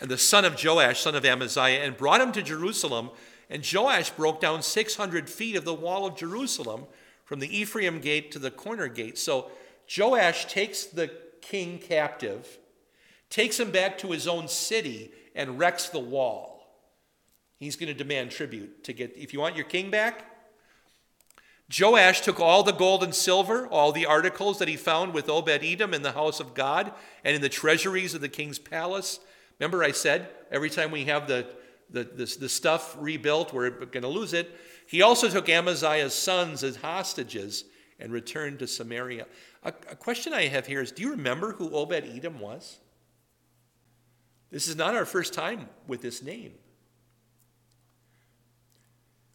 and 0.00 0.10
the 0.10 0.18
son 0.18 0.44
of 0.44 0.62
Joash, 0.62 1.00
son 1.00 1.14
of 1.14 1.24
Amaziah, 1.24 1.84
and 1.84 1.96
brought 1.96 2.20
him 2.20 2.32
to 2.32 2.42
Jerusalem. 2.42 3.10
And 3.50 3.66
Joash 3.70 4.10
broke 4.10 4.40
down 4.40 4.62
600 4.62 5.28
feet 5.28 5.56
of 5.56 5.64
the 5.64 5.74
wall 5.74 6.06
of 6.06 6.16
Jerusalem 6.16 6.84
from 7.24 7.40
the 7.40 7.56
Ephraim 7.56 8.00
gate 8.00 8.32
to 8.32 8.38
the 8.38 8.50
corner 8.50 8.88
gate. 8.88 9.18
So 9.18 9.50
Joash 9.96 10.46
takes 10.46 10.84
the 10.84 11.10
king 11.40 11.78
captive, 11.78 12.58
takes 13.28 13.60
him 13.60 13.70
back 13.70 13.98
to 13.98 14.12
his 14.12 14.26
own 14.26 14.48
city, 14.48 15.10
and 15.34 15.58
wrecks 15.58 15.88
the 15.88 15.98
wall. 15.98 16.52
He's 17.58 17.76
going 17.76 17.88
to 17.88 17.94
demand 17.94 18.30
tribute 18.30 18.84
to 18.84 18.92
get, 18.92 19.16
if 19.16 19.32
you 19.32 19.40
want 19.40 19.56
your 19.56 19.64
king 19.64 19.90
back. 19.90 20.24
Joash 21.78 22.20
took 22.20 22.40
all 22.40 22.62
the 22.62 22.72
gold 22.72 23.02
and 23.02 23.14
silver, 23.14 23.66
all 23.68 23.92
the 23.92 24.04
articles 24.04 24.58
that 24.58 24.68
he 24.68 24.76
found 24.76 25.14
with 25.14 25.28
Obed 25.28 25.62
Edom 25.62 25.94
in 25.94 26.02
the 26.02 26.12
house 26.12 26.40
of 26.40 26.54
God 26.54 26.92
and 27.24 27.34
in 27.34 27.40
the 27.40 27.48
treasuries 27.48 28.14
of 28.14 28.20
the 28.20 28.28
king's 28.28 28.58
palace. 28.58 29.20
Remember, 29.58 29.82
I 29.82 29.92
said 29.92 30.28
every 30.50 30.70
time 30.70 30.90
we 30.90 31.04
have 31.04 31.28
the, 31.28 31.46
the, 31.88 32.04
the, 32.04 32.36
the 32.40 32.48
stuff 32.48 32.96
rebuilt, 32.98 33.52
we're 33.52 33.70
going 33.70 34.02
to 34.02 34.08
lose 34.08 34.32
it. 34.32 34.50
He 34.86 35.00
also 35.00 35.28
took 35.28 35.48
Amaziah's 35.48 36.14
sons 36.14 36.62
as 36.62 36.76
hostages 36.76 37.64
and 37.98 38.12
returned 38.12 38.58
to 38.58 38.66
Samaria. 38.66 39.26
A, 39.62 39.68
a 39.68 39.96
question 39.96 40.32
I 40.32 40.48
have 40.48 40.66
here 40.66 40.82
is 40.82 40.90
do 40.90 41.02
you 41.02 41.10
remember 41.12 41.52
who 41.52 41.74
Obed 41.74 42.04
Edom 42.04 42.40
was? 42.40 42.80
This 44.52 44.68
is 44.68 44.76
not 44.76 44.94
our 44.94 45.06
first 45.06 45.32
time 45.32 45.70
with 45.86 46.02
this 46.02 46.22
name. 46.22 46.52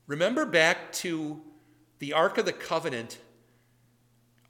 Remember 0.05 0.45
back 0.45 0.91
to 0.93 1.41
the 1.97 2.13
Ark 2.13 2.37
of 2.37 2.45
the 2.45 2.53
Covenant 2.53 3.17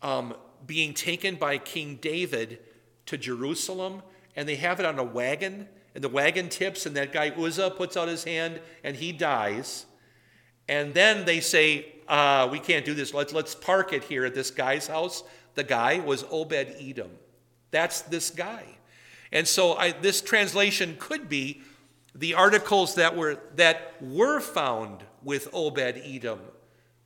um, 0.01 0.35
being 0.65 0.93
taken 0.93 1.35
by 1.35 1.57
King 1.57 1.97
David 2.01 2.59
to 3.05 3.17
Jerusalem, 3.17 4.03
and 4.35 4.47
they 4.47 4.57
have 4.57 4.81
it 4.81 4.85
on 4.85 4.99
a 4.99 5.03
wagon, 5.05 5.69
and 5.95 6.03
the 6.03 6.09
wagon 6.09 6.49
tips, 6.49 6.85
and 6.85 6.97
that 6.97 7.13
guy 7.13 7.29
Uzzah 7.29 7.71
puts 7.71 7.95
out 7.95 8.09
his 8.09 8.25
hand, 8.25 8.59
and 8.83 8.97
he 8.97 9.13
dies. 9.13 9.85
And 10.67 10.93
then 10.93 11.23
they 11.23 11.39
say, 11.39 11.93
uh, 12.09 12.49
we 12.51 12.59
can't 12.59 12.83
do 12.83 12.93
this. 12.93 13.13
Let's, 13.13 13.31
let's 13.31 13.55
park 13.55 13.93
it 13.93 14.03
here 14.03 14.25
at 14.25 14.35
this 14.35 14.51
guy's 14.51 14.87
house. 14.87 15.23
The 15.55 15.63
guy 15.63 15.99
was 15.99 16.25
Obed 16.29 16.75
Edom. 16.77 17.11
That's 17.71 18.01
this 18.01 18.29
guy. 18.29 18.77
And 19.31 19.47
so 19.47 19.73
I, 19.73 19.91
this 19.91 20.21
translation 20.21 20.95
could 20.99 21.27
be 21.27 21.61
the 22.15 22.33
articles 22.33 22.95
that 22.95 23.15
were 23.15 23.39
that 23.55 23.93
were 24.01 24.39
found 24.39 25.03
with 25.23 25.49
Obed 25.53 26.01
Edom, 26.03 26.39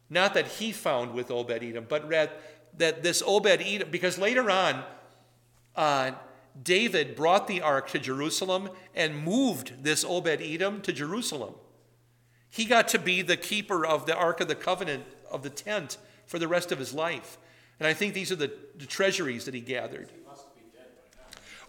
not 0.09 0.33
that 0.33 0.47
he 0.47 0.71
found 0.71 1.13
with 1.13 1.31
Obed 1.31 1.63
Edom, 1.63 1.85
but 1.89 2.07
read 2.07 2.31
that 2.77 3.03
this 3.03 3.21
Obed 3.25 3.61
Edom, 3.61 3.89
because 3.91 4.17
later 4.17 4.49
on, 4.49 4.83
uh, 5.75 6.11
David 6.61 7.15
brought 7.15 7.47
the 7.47 7.61
ark 7.61 7.89
to 7.89 7.99
Jerusalem 7.99 8.69
and 8.95 9.23
moved 9.23 9.83
this 9.83 10.05
Obed 10.05 10.41
Edom 10.41 10.81
to 10.81 10.93
Jerusalem. 10.93 11.55
He 12.49 12.65
got 12.65 12.89
to 12.89 12.99
be 12.99 13.21
the 13.21 13.37
keeper 13.37 13.85
of 13.85 14.05
the 14.05 14.15
Ark 14.15 14.41
of 14.41 14.49
the 14.49 14.55
Covenant 14.55 15.05
of 15.29 15.41
the 15.41 15.49
tent 15.49 15.97
for 16.25 16.37
the 16.37 16.49
rest 16.49 16.71
of 16.71 16.79
his 16.79 16.93
life. 16.93 17.37
And 17.79 17.87
I 17.87 17.93
think 17.93 18.13
these 18.13 18.31
are 18.31 18.35
the, 18.35 18.51
the 18.77 18.85
treasuries 18.85 19.45
that 19.45 19.53
he 19.53 19.61
gathered. 19.61 20.11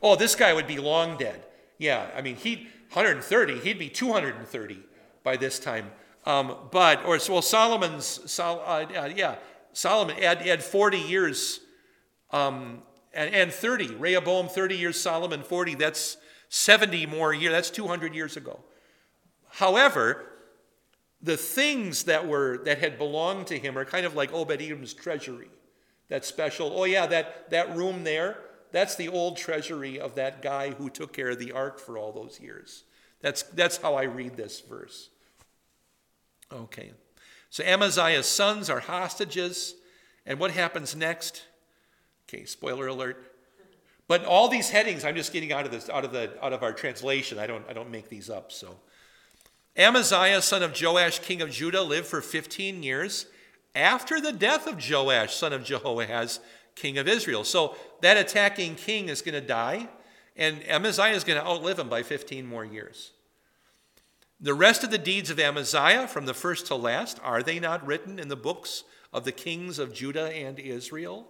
Oh, 0.03 0.17
this 0.17 0.35
guy 0.35 0.53
would 0.53 0.67
be 0.67 0.79
long 0.79 1.17
dead. 1.17 1.45
Yeah, 1.79 2.11
I 2.17 2.23
mean, 2.23 2.37
he 2.37 2.69
130, 2.93 3.61
he'd 3.61 3.79
be 3.79 3.89
230 3.89 4.79
by 5.23 5.37
this 5.37 5.59
time. 5.59 5.91
Um, 6.27 6.57
but, 6.71 7.05
or, 7.05 7.19
well, 7.29 7.43
Solomon's, 7.43 8.21
Sol, 8.31 8.63
uh, 8.67 8.85
uh, 8.95 9.11
yeah, 9.15 9.37
Solomon 9.73 10.17
had, 10.17 10.43
had 10.43 10.63
40 10.63 10.99
years 10.99 11.61
um, 12.31 12.83
and, 13.15 13.35
and 13.35 13.53
30. 13.53 13.95
Rehoboam, 13.95 14.49
30 14.49 14.77
years, 14.77 15.01
Solomon, 15.01 15.43
40. 15.43 15.75
That's 15.75 16.17
70 16.49 17.07
more 17.07 17.33
years. 17.33 17.53
That's 17.53 17.71
200 17.71 18.15
years 18.15 18.37
ago. 18.37 18.61
However, 19.49 20.27
the 21.23 21.37
things 21.37 22.05
that 22.05 22.27
were 22.27 22.59
that 22.65 22.79
had 22.79 22.99
belonged 22.99 23.47
to 23.49 23.59
him 23.59 23.79
are 23.79 23.85
kind 23.85 24.05
of 24.05 24.15
like 24.15 24.33
Obed 24.33 24.61
Edom's 24.61 24.93
treasury. 24.93 25.49
That 26.09 26.25
special, 26.25 26.73
oh 26.75 26.85
yeah, 26.85 27.07
that, 27.07 27.51
that 27.51 27.75
room 27.75 28.05
there, 28.05 28.37
that's 28.73 28.97
the 28.97 29.09
old 29.09 29.37
treasury 29.37 30.01
of 30.01 30.15
that 30.15 30.43
guy 30.43 30.71
who 30.71 30.91
took 30.91 31.13
care 31.13 31.31
of 31.31 31.39
the 31.39 31.53
ark 31.53 31.79
for 31.79 31.99
all 31.99 32.13
those 32.13 32.41
years. 32.41 32.85
That's, 33.21 33.43
that's 33.43 33.77
how 33.77 33.95
I 33.95 34.05
read 34.05 34.37
this 34.37 34.61
verse. 34.61 35.11
Okay. 36.53 36.91
So 37.51 37.63
Amaziah's 37.65 38.27
sons 38.27 38.69
are 38.69 38.81
hostages. 38.81 39.75
And 40.27 40.39
what 40.39 40.51
happens 40.53 40.97
next? 40.97 41.43
Okay, 42.29 42.45
spoiler 42.45 42.87
alert. 42.87 43.33
But 44.09 44.25
all 44.25 44.49
these 44.49 44.71
headings, 44.71 45.05
I'm 45.05 45.15
just 45.15 45.33
getting 45.33 45.53
out 45.53 45.65
of 45.65 45.71
this, 45.71 45.89
out 45.89 46.05
of 46.05 46.13
the, 46.13 46.33
out 46.43 46.53
of 46.53 46.63
our 46.63 46.73
translation. 46.73 47.39
I 47.39 47.47
don't, 47.47 47.65
I 47.69 47.73
don't 47.73 47.91
make 47.91 48.09
these 48.09 48.29
up. 48.29 48.53
So, 48.53 48.77
Amaziah, 49.77 50.43
son 50.43 50.63
of 50.63 50.79
Joash, 50.81 51.21
king 51.21 51.41
of 51.41 51.51
Judah, 51.51 51.83
lived 51.83 52.07
for 52.07 52.21
15 52.21 52.83
years 52.83 53.27
after 53.75 54.21
the 54.21 54.33
death 54.33 54.67
of 54.67 54.79
Joash, 54.87 55.35
son 55.35 55.53
of 55.53 55.65
Jehoahaz, 55.65 56.41
king 56.75 56.99
of 56.99 57.09
Israel. 57.09 57.45
So 57.45 57.77
that 58.01 58.17
attacking 58.17 58.77
king 58.77 59.09
is 59.09 59.23
going 59.23 59.35
to 59.35 59.47
die, 59.47 59.89
and 60.37 60.67
Amaziah 60.69 61.15
is 61.15 61.25
going 61.25 61.41
to 61.41 61.47
outlive 61.47 61.79
him 61.79 61.89
by 61.89 62.03
15 62.03 62.47
more 62.47 62.65
years. 62.65 63.13
The 64.41 64.55
rest 64.55 64.83
of 64.83 64.91
the 64.91 64.99
deeds 64.99 65.31
of 65.31 65.39
Amaziah, 65.39 66.09
from 66.09 66.27
the 66.27 66.35
first 66.35 66.67
to 66.67 66.75
last, 66.75 67.21
are 67.23 67.43
they 67.43 67.61
not 67.61 67.87
written 67.87 68.19
in 68.19 68.29
the 68.29 68.37
books 68.37 68.83
of 69.13 69.25
the 69.25 69.33
kings 69.33 69.79
of 69.79 69.95
Judah 69.95 70.35
and 70.35 70.59
Israel? 70.59 71.29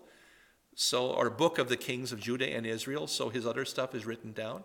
So, 0.75 1.11
or 1.11 1.29
book 1.29 1.59
of 1.59 1.69
the 1.69 1.77
kings 1.77 2.13
of 2.13 2.21
Judah 2.21 2.49
and 2.49 2.67
Israel. 2.67 3.07
So 3.07 3.29
his 3.29 3.47
other 3.47 3.67
stuff 3.67 3.95
is 3.95 4.07
written 4.07 4.33
down. 4.33 4.63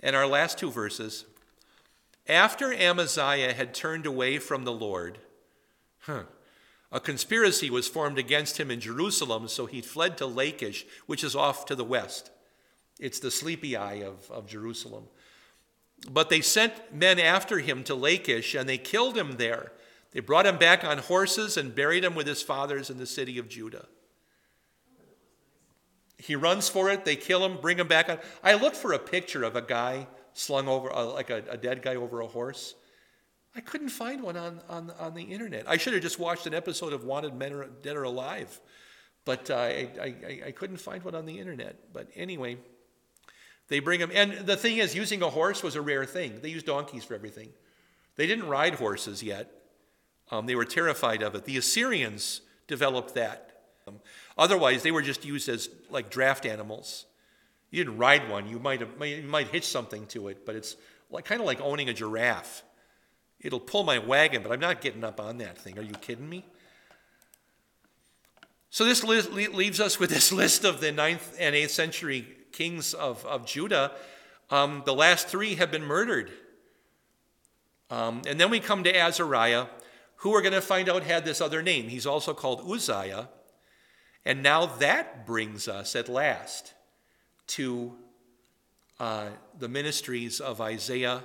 And 0.00 0.14
our 0.14 0.26
last 0.26 0.58
two 0.58 0.70
verses. 0.70 1.24
After 2.28 2.72
Amaziah 2.72 3.54
had 3.54 3.72
turned 3.72 4.04
away 4.04 4.38
from 4.38 4.64
the 4.64 4.72
Lord, 4.72 5.18
huh, 6.00 6.24
a 6.92 7.00
conspiracy 7.00 7.68
was 7.68 7.88
formed 7.88 8.18
against 8.18 8.58
him 8.58 8.70
in 8.70 8.80
Jerusalem, 8.80 9.48
so 9.48 9.66
he 9.66 9.80
fled 9.80 10.16
to 10.18 10.26
Lachish, 10.26 10.86
which 11.06 11.24
is 11.24 11.34
off 11.34 11.66
to 11.66 11.74
the 11.74 11.84
west. 11.84 12.30
It's 12.98 13.18
the 13.18 13.30
sleepy 13.30 13.76
eye 13.76 14.02
of, 14.02 14.30
of 14.30 14.46
Jerusalem. 14.46 15.04
But 16.10 16.30
they 16.30 16.40
sent 16.40 16.94
men 16.94 17.18
after 17.18 17.58
him 17.58 17.82
to 17.84 17.94
Lachish, 17.94 18.54
and 18.54 18.68
they 18.68 18.78
killed 18.78 19.16
him 19.16 19.32
there. 19.32 19.72
They 20.12 20.20
brought 20.20 20.46
him 20.46 20.56
back 20.56 20.84
on 20.84 20.98
horses 20.98 21.56
and 21.56 21.74
buried 21.74 22.04
him 22.04 22.14
with 22.14 22.26
his 22.26 22.42
fathers 22.42 22.88
in 22.88 22.98
the 22.98 23.06
city 23.06 23.38
of 23.38 23.48
Judah. 23.48 23.86
He 26.18 26.34
runs 26.34 26.68
for 26.68 26.88
it. 26.88 27.04
They 27.04 27.16
kill 27.16 27.44
him, 27.44 27.58
bring 27.60 27.78
him 27.78 27.88
back 27.88 28.08
on. 28.08 28.18
I 28.42 28.54
looked 28.54 28.76
for 28.76 28.92
a 28.92 28.98
picture 28.98 29.42
of 29.42 29.56
a 29.56 29.62
guy 29.62 30.06
slung 30.32 30.68
over, 30.68 30.94
uh, 30.94 31.06
like 31.06 31.30
a, 31.30 31.42
a, 31.50 31.56
dead 31.56 31.82
guy 31.82 31.96
over 31.96 32.20
a 32.20 32.26
horse. 32.26 32.74
I 33.56 33.60
couldn't 33.60 33.88
find 33.88 34.22
one 34.22 34.36
on, 34.36 34.60
on, 34.68 34.92
on 35.00 35.14
the 35.14 35.22
internet. 35.22 35.66
I 35.66 35.78
should 35.78 35.94
have 35.94 36.02
just 36.02 36.18
watched 36.18 36.46
an 36.46 36.52
episode 36.52 36.92
of 36.92 37.04
Wanted 37.04 37.34
Men 37.34 37.54
or, 37.54 37.66
Dead 37.82 37.96
or 37.96 38.02
Alive, 38.02 38.60
but 39.24 39.50
uh, 39.50 39.54
I, 39.54 39.88
I, 40.00 40.40
I 40.48 40.50
couldn't 40.50 40.76
find 40.76 41.02
one 41.02 41.14
on 41.14 41.24
the 41.24 41.38
internet. 41.38 41.92
But 41.94 42.08
anyway, 42.14 42.58
they 43.68 43.80
bring 43.80 43.98
him. 43.98 44.10
And 44.12 44.46
the 44.46 44.58
thing 44.58 44.76
is, 44.76 44.94
using 44.94 45.22
a 45.22 45.30
horse 45.30 45.62
was 45.62 45.74
a 45.74 45.80
rare 45.80 46.04
thing. 46.04 46.40
They 46.42 46.50
used 46.50 46.66
donkeys 46.66 47.04
for 47.04 47.14
everything. 47.14 47.48
They 48.16 48.26
didn't 48.26 48.46
ride 48.46 48.74
horses 48.74 49.22
yet, 49.22 49.50
um, 50.30 50.46
they 50.46 50.54
were 50.54 50.64
terrified 50.64 51.22
of 51.22 51.34
it. 51.34 51.44
The 51.44 51.56
Assyrians 51.56 52.42
developed 52.66 53.14
that. 53.14 53.62
Um, 53.86 54.00
otherwise, 54.36 54.82
they 54.82 54.90
were 54.90 55.02
just 55.02 55.24
used 55.24 55.48
as 55.48 55.70
like 55.88 56.10
draft 56.10 56.44
animals. 56.44 57.06
You 57.70 57.84
didn't 57.84 57.98
ride 57.98 58.28
one. 58.28 58.48
You 58.48 58.58
might, 58.58 58.80
have, 58.80 58.90
you 59.06 59.22
might 59.22 59.48
hitch 59.48 59.66
something 59.66 60.06
to 60.08 60.28
it, 60.28 60.44
but 60.44 60.56
it's 60.56 60.76
like, 61.10 61.24
kind 61.24 61.40
of 61.40 61.46
like 61.46 61.60
owning 61.60 61.88
a 61.88 61.94
giraffe. 61.94 62.62
It'll 63.40 63.60
pull 63.60 63.84
my 63.84 63.98
wagon, 63.98 64.42
but 64.42 64.52
I'm 64.52 64.60
not 64.60 64.80
getting 64.80 65.04
up 65.04 65.20
on 65.20 65.38
that 65.38 65.58
thing. 65.58 65.78
Are 65.78 65.82
you 65.82 65.94
kidding 65.94 66.28
me? 66.28 66.44
So 68.70 68.84
this 68.84 69.04
leaves 69.04 69.80
us 69.80 69.98
with 69.98 70.10
this 70.10 70.32
list 70.42 70.64
of 70.64 70.80
the 70.80 70.88
9th 70.92 71.34
and 71.38 71.54
8th 71.54 71.70
century 71.70 72.26
kings 72.52 72.94
of, 72.94 73.24
of 73.24 73.46
Judah. 73.46 73.92
Um, 74.50 74.82
the 74.84 74.94
last 74.94 75.28
three 75.28 75.54
have 75.56 75.70
been 75.70 75.84
murdered. 75.84 76.30
Um, 77.90 78.22
and 78.26 78.40
then 78.40 78.50
we 78.50 78.60
come 78.60 78.84
to 78.84 78.96
Azariah, 78.96 79.66
who 80.16 80.30
we're 80.30 80.42
going 80.42 80.52
to 80.54 80.60
find 80.60 80.88
out 80.88 81.02
had 81.02 81.24
this 81.24 81.40
other 81.40 81.62
name. 81.62 81.88
He's 81.88 82.06
also 82.06 82.34
called 82.34 82.68
Uzziah. 82.68 83.28
And 84.24 84.42
now 84.42 84.66
that 84.66 85.26
brings 85.26 85.68
us 85.68 85.94
at 85.94 86.08
last 86.08 86.74
to 87.48 87.94
uh, 88.98 89.28
the 89.58 89.68
ministries 89.68 90.40
of 90.40 90.60
Isaiah, 90.60 91.22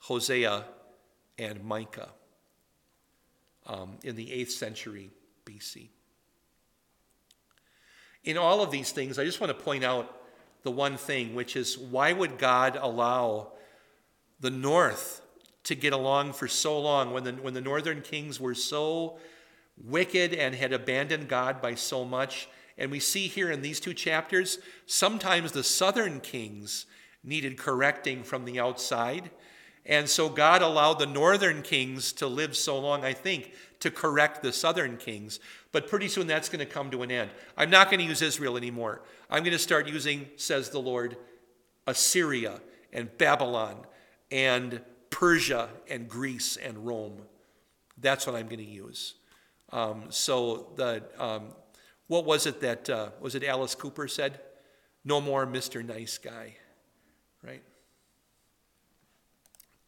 Hosea, 0.00 0.64
and 1.38 1.64
Micah 1.64 2.10
um, 3.66 3.98
in 4.02 4.16
the 4.16 4.26
8th 4.26 4.50
century 4.50 5.10
BC. 5.46 5.88
In 8.24 8.38
all 8.38 8.62
of 8.62 8.70
these 8.70 8.90
things, 8.90 9.18
I 9.18 9.24
just 9.24 9.40
want 9.40 9.56
to 9.56 9.64
point 9.64 9.84
out 9.84 10.22
the 10.62 10.70
one 10.70 10.96
thing, 10.96 11.34
which 11.34 11.56
is 11.56 11.76
why 11.76 12.12
would 12.12 12.38
God 12.38 12.78
allow 12.80 13.52
the 14.40 14.50
north 14.50 15.20
to 15.64 15.74
get 15.74 15.92
along 15.92 16.32
for 16.32 16.48
so 16.48 16.78
long 16.80 17.12
when 17.12 17.24
the, 17.24 17.32
when 17.32 17.54
the 17.54 17.60
northern 17.60 18.00
kings 18.00 18.40
were 18.40 18.54
so 18.54 19.18
wicked 19.76 20.34
and 20.34 20.54
had 20.54 20.72
abandoned 20.72 21.28
God 21.28 21.60
by 21.60 21.74
so 21.74 22.04
much? 22.04 22.48
And 22.78 22.90
we 22.90 22.98
see 22.98 23.28
here 23.28 23.50
in 23.50 23.62
these 23.62 23.78
two 23.78 23.94
chapters, 23.94 24.58
sometimes 24.86 25.52
the 25.52 25.62
southern 25.62 26.20
kings 26.20 26.86
needed 27.22 27.58
correcting 27.58 28.22
from 28.22 28.44
the 28.44 28.58
outside. 28.58 29.30
And 29.86 30.08
so 30.08 30.28
God 30.28 30.62
allowed 30.62 30.98
the 30.98 31.06
northern 31.06 31.62
kings 31.62 32.12
to 32.14 32.26
live 32.26 32.56
so 32.56 32.78
long, 32.78 33.04
I 33.04 33.12
think, 33.12 33.52
to 33.80 33.90
correct 33.90 34.42
the 34.42 34.52
southern 34.52 34.96
kings. 34.96 35.40
But 35.72 35.88
pretty 35.88 36.08
soon 36.08 36.26
that's 36.26 36.48
going 36.48 36.66
to 36.66 36.72
come 36.72 36.90
to 36.90 37.02
an 37.02 37.10
end. 37.10 37.30
I'm 37.56 37.70
not 37.70 37.90
going 37.90 38.00
to 38.00 38.06
use 38.06 38.22
Israel 38.22 38.56
anymore. 38.56 39.02
I'm 39.28 39.42
going 39.42 39.52
to 39.52 39.58
start 39.58 39.86
using, 39.86 40.28
says 40.36 40.70
the 40.70 40.78
Lord, 40.78 41.16
Assyria 41.86 42.60
and 42.92 43.16
Babylon 43.18 43.76
and 44.30 44.80
Persia 45.10 45.68
and 45.88 46.08
Greece 46.08 46.56
and 46.56 46.86
Rome. 46.86 47.22
That's 47.98 48.26
what 48.26 48.36
I'm 48.36 48.46
going 48.46 48.58
to 48.58 48.64
use. 48.64 49.14
Um, 49.70 50.04
so 50.08 50.72
the 50.76 51.02
um, 51.18 51.48
what 52.06 52.24
was 52.24 52.46
it 52.46 52.60
that 52.60 52.88
uh, 52.88 53.10
was 53.20 53.34
it 53.34 53.44
Alice 53.44 53.74
Cooper 53.74 54.08
said? 54.08 54.40
No 55.04 55.20
more 55.20 55.46
Mr. 55.46 55.84
Nice 55.84 56.16
Guy, 56.16 56.56
right? 57.42 57.62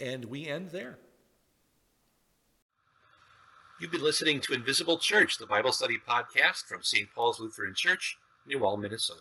And 0.01 0.27
we 0.27 0.47
end 0.47 0.71
there. 0.71 0.99
You've 3.81 3.93
been 3.93 4.03
listening 4.03 4.41
to 4.41 4.55
Invisible 4.55 4.99
Church, 4.99 5.39
the 5.39 5.47
Bible 5.47 5.73
study 5.73 5.99
podcast 6.09 6.65
from 6.65 6.83
St. 6.83 7.09
Paul's 7.15 7.41
Lutheran 7.41 7.75
Church, 7.75 8.17
New 8.47 8.65
Ulm, 8.65 8.81
Minnesota. 8.81 9.21